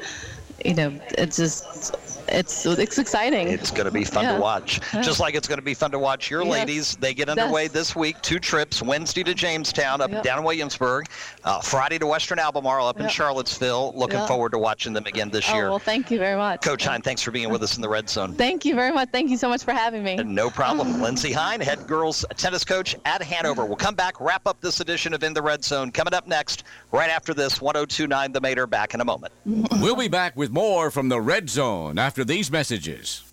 [0.64, 3.48] you know, it's just it's it's exciting.
[3.50, 4.36] It's going to be fun Yeah.
[4.36, 4.80] to watch.
[4.94, 5.02] Yeah.
[5.02, 6.52] Just like it's going to be fun to watch your Yes.
[6.52, 6.96] ladies.
[6.98, 7.72] They get underway Yes.
[7.72, 8.22] this week.
[8.22, 10.24] Two trips: Wednesday to Jamestown, up Yep.
[10.24, 11.08] down in Williamsburg.
[11.44, 13.94] Uh, Friday to Western Albemarle, up in Charlottesville.
[13.96, 14.28] Looking Yep.
[14.28, 15.70] forward to watching them again this oh year.
[15.70, 16.62] well, thank you very much.
[16.62, 18.34] Coach Hein, thanks for being with us in the red zone.
[18.34, 19.10] Thank you very much.
[19.12, 20.16] Thank you so much for having me.
[20.18, 21.02] No problem.
[21.02, 23.66] Lindsey Hein, head girls tennis coach at Hanover.
[23.66, 25.92] We'll come back, wrap up this edition of In the Red Zone.
[25.92, 29.34] Coming up next, right after this, 1029 The Mater, back in a moment.
[29.46, 33.24] We'll be back with more from the Red Zone after these messages.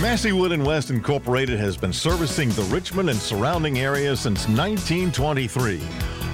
[0.00, 5.80] Massey Wood and West Incorporated has been servicing the Richmond and surrounding area since 1923,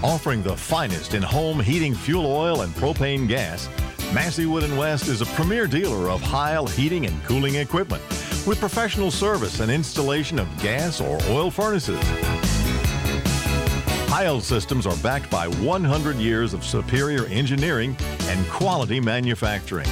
[0.04, 3.68] offering the finest in home heating fuel oil and propane gas.
[4.14, 8.02] Massey Wood and West is a premier dealer of Heil heating and cooling equipment
[8.46, 11.98] with professional service and installation of gas or oil furnaces.
[14.08, 19.88] Heil systems are backed by 100 years of superior engineering and quality manufacturing.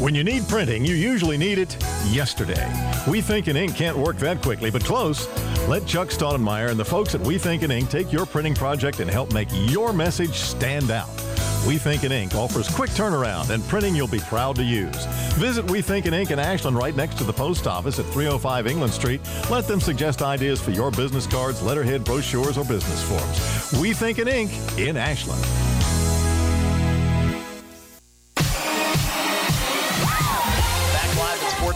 [0.00, 1.76] When you need printing, you usually need it
[2.08, 2.66] yesterday.
[3.08, 5.28] We Think in Ink can't work that quickly, but close.
[5.68, 9.00] Let Chuck Stoudemire and the folks at We Think in Ink take your printing project
[9.00, 11.08] and help make your message stand out.
[11.66, 15.04] We Think in Ink offers quick turnaround and printing you'll be proud to use.
[15.34, 18.66] Visit We Think in Ink in Ashland right next to the post office at 305
[18.66, 19.20] England Street.
[19.50, 23.80] Let them suggest ideas for your business cards, letterhead, brochures, or business forms.
[23.80, 25.69] We Think in Ink in Ashland.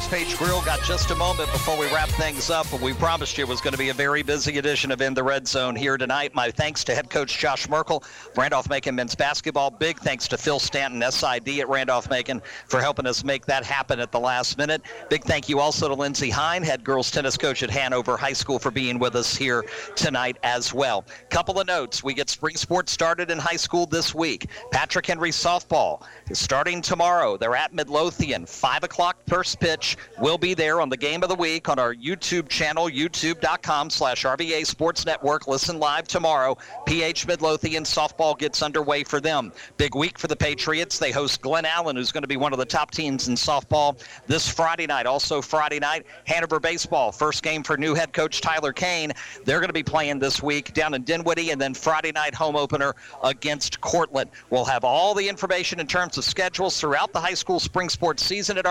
[0.09, 0.63] Page Grille.
[0.63, 3.61] Got just a moment before we wrap things up, but we promised you it was
[3.61, 6.35] going to be a very busy edition of In the Red Zone here tonight.
[6.35, 8.03] My thanks to head coach Josh Merkel,
[8.37, 9.71] Randolph Macon men's basketball.
[9.71, 14.01] Big thanks to Phil Stanton, SID at Randolph Macon, for helping us make that happen
[14.01, 14.83] at the last minute.
[15.09, 18.59] Big thank you also to Lindsey Hein, head girls tennis coach at Hanover High School,
[18.59, 19.65] for being with us here
[19.97, 21.05] tonight as well.
[21.31, 22.03] Couple of notes.
[22.03, 24.49] We get spring sports started in high school this week.
[24.71, 27.37] Patrick Henry softball is starting tomorrow.
[27.37, 28.47] They're at Midlothian.
[28.47, 29.94] 5 o'clock first pitch.
[30.19, 34.25] We'll be there on the game of the week on our YouTube channel, youtube.com slash
[34.25, 35.47] RVA Sports Network.
[35.47, 36.57] Listen live tomorrow.
[36.87, 39.53] PH Midlothian softball gets underway for them.
[39.77, 40.99] Big week for the Patriots.
[40.99, 43.99] They host Glen Allen, who's going to be one of the top teams in softball
[44.27, 45.07] this Friday night.
[45.07, 47.13] Also Friday night, Hanover Baseball.
[47.13, 49.13] First game for new head coach Tyler Kane.
[49.45, 52.57] They're going to be playing this week down in Dinwiddie, and then Friday night home
[52.57, 54.31] opener against Courtland.
[54.51, 58.23] We'll have all the information in terms of schedules throughout the high school spring sports
[58.25, 58.67] season at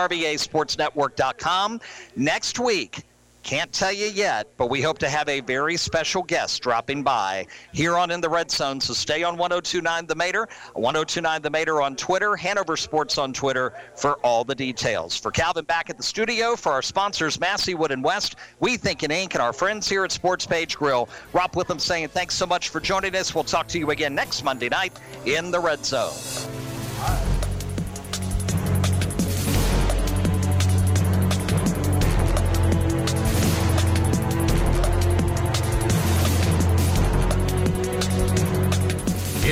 [1.14, 1.80] RVASportsNetwork.com.
[2.16, 3.02] Next week,
[3.42, 7.46] can't tell you yet, but we hope to have a very special guest dropping by
[7.74, 8.80] here on In the Red Zone.
[8.80, 13.74] So stay on 1029 The Mater, 1029 The Mater on Twitter, Hanover Sports on Twitter
[13.96, 15.14] for all the details.
[15.18, 19.02] For Calvin back at the studio, for our sponsors, Massey Wood and West, We Think
[19.02, 22.70] in Ink, and our friends here at SportsPage Grille, Rob Witham saying thanks so much
[22.70, 23.34] for joining us.
[23.34, 26.14] We'll talk to you again next Monday night in the Red Zone.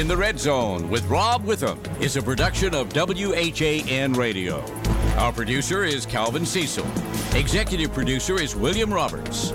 [0.02, 4.64] In the Red Zone with Rob Witham is a production of WHAN Radio.
[5.16, 6.84] Our producer is Calvin Cecil.
[7.36, 9.52] Executive producer is William Roberts.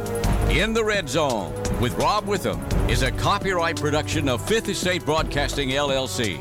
[0.49, 5.71] In the Red Zone with Rob Witham is a copyright production of Fifth Estate Broadcasting
[5.71, 6.39] LLC.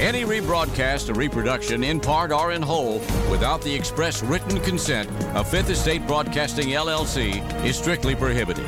[0.00, 5.46] Any rebroadcast or reproduction in part or in whole without the express written consent of
[5.50, 8.64] Fifth Estate Broadcasting LLC is strictly prohibited.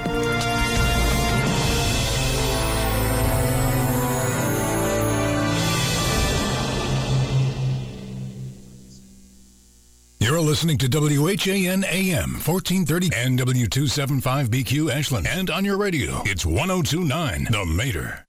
[10.27, 15.29] You're listening to WHAN AM 1430 and W275BQ Ashland.
[15.29, 18.26] And on your radio, it's 1029 The Mater.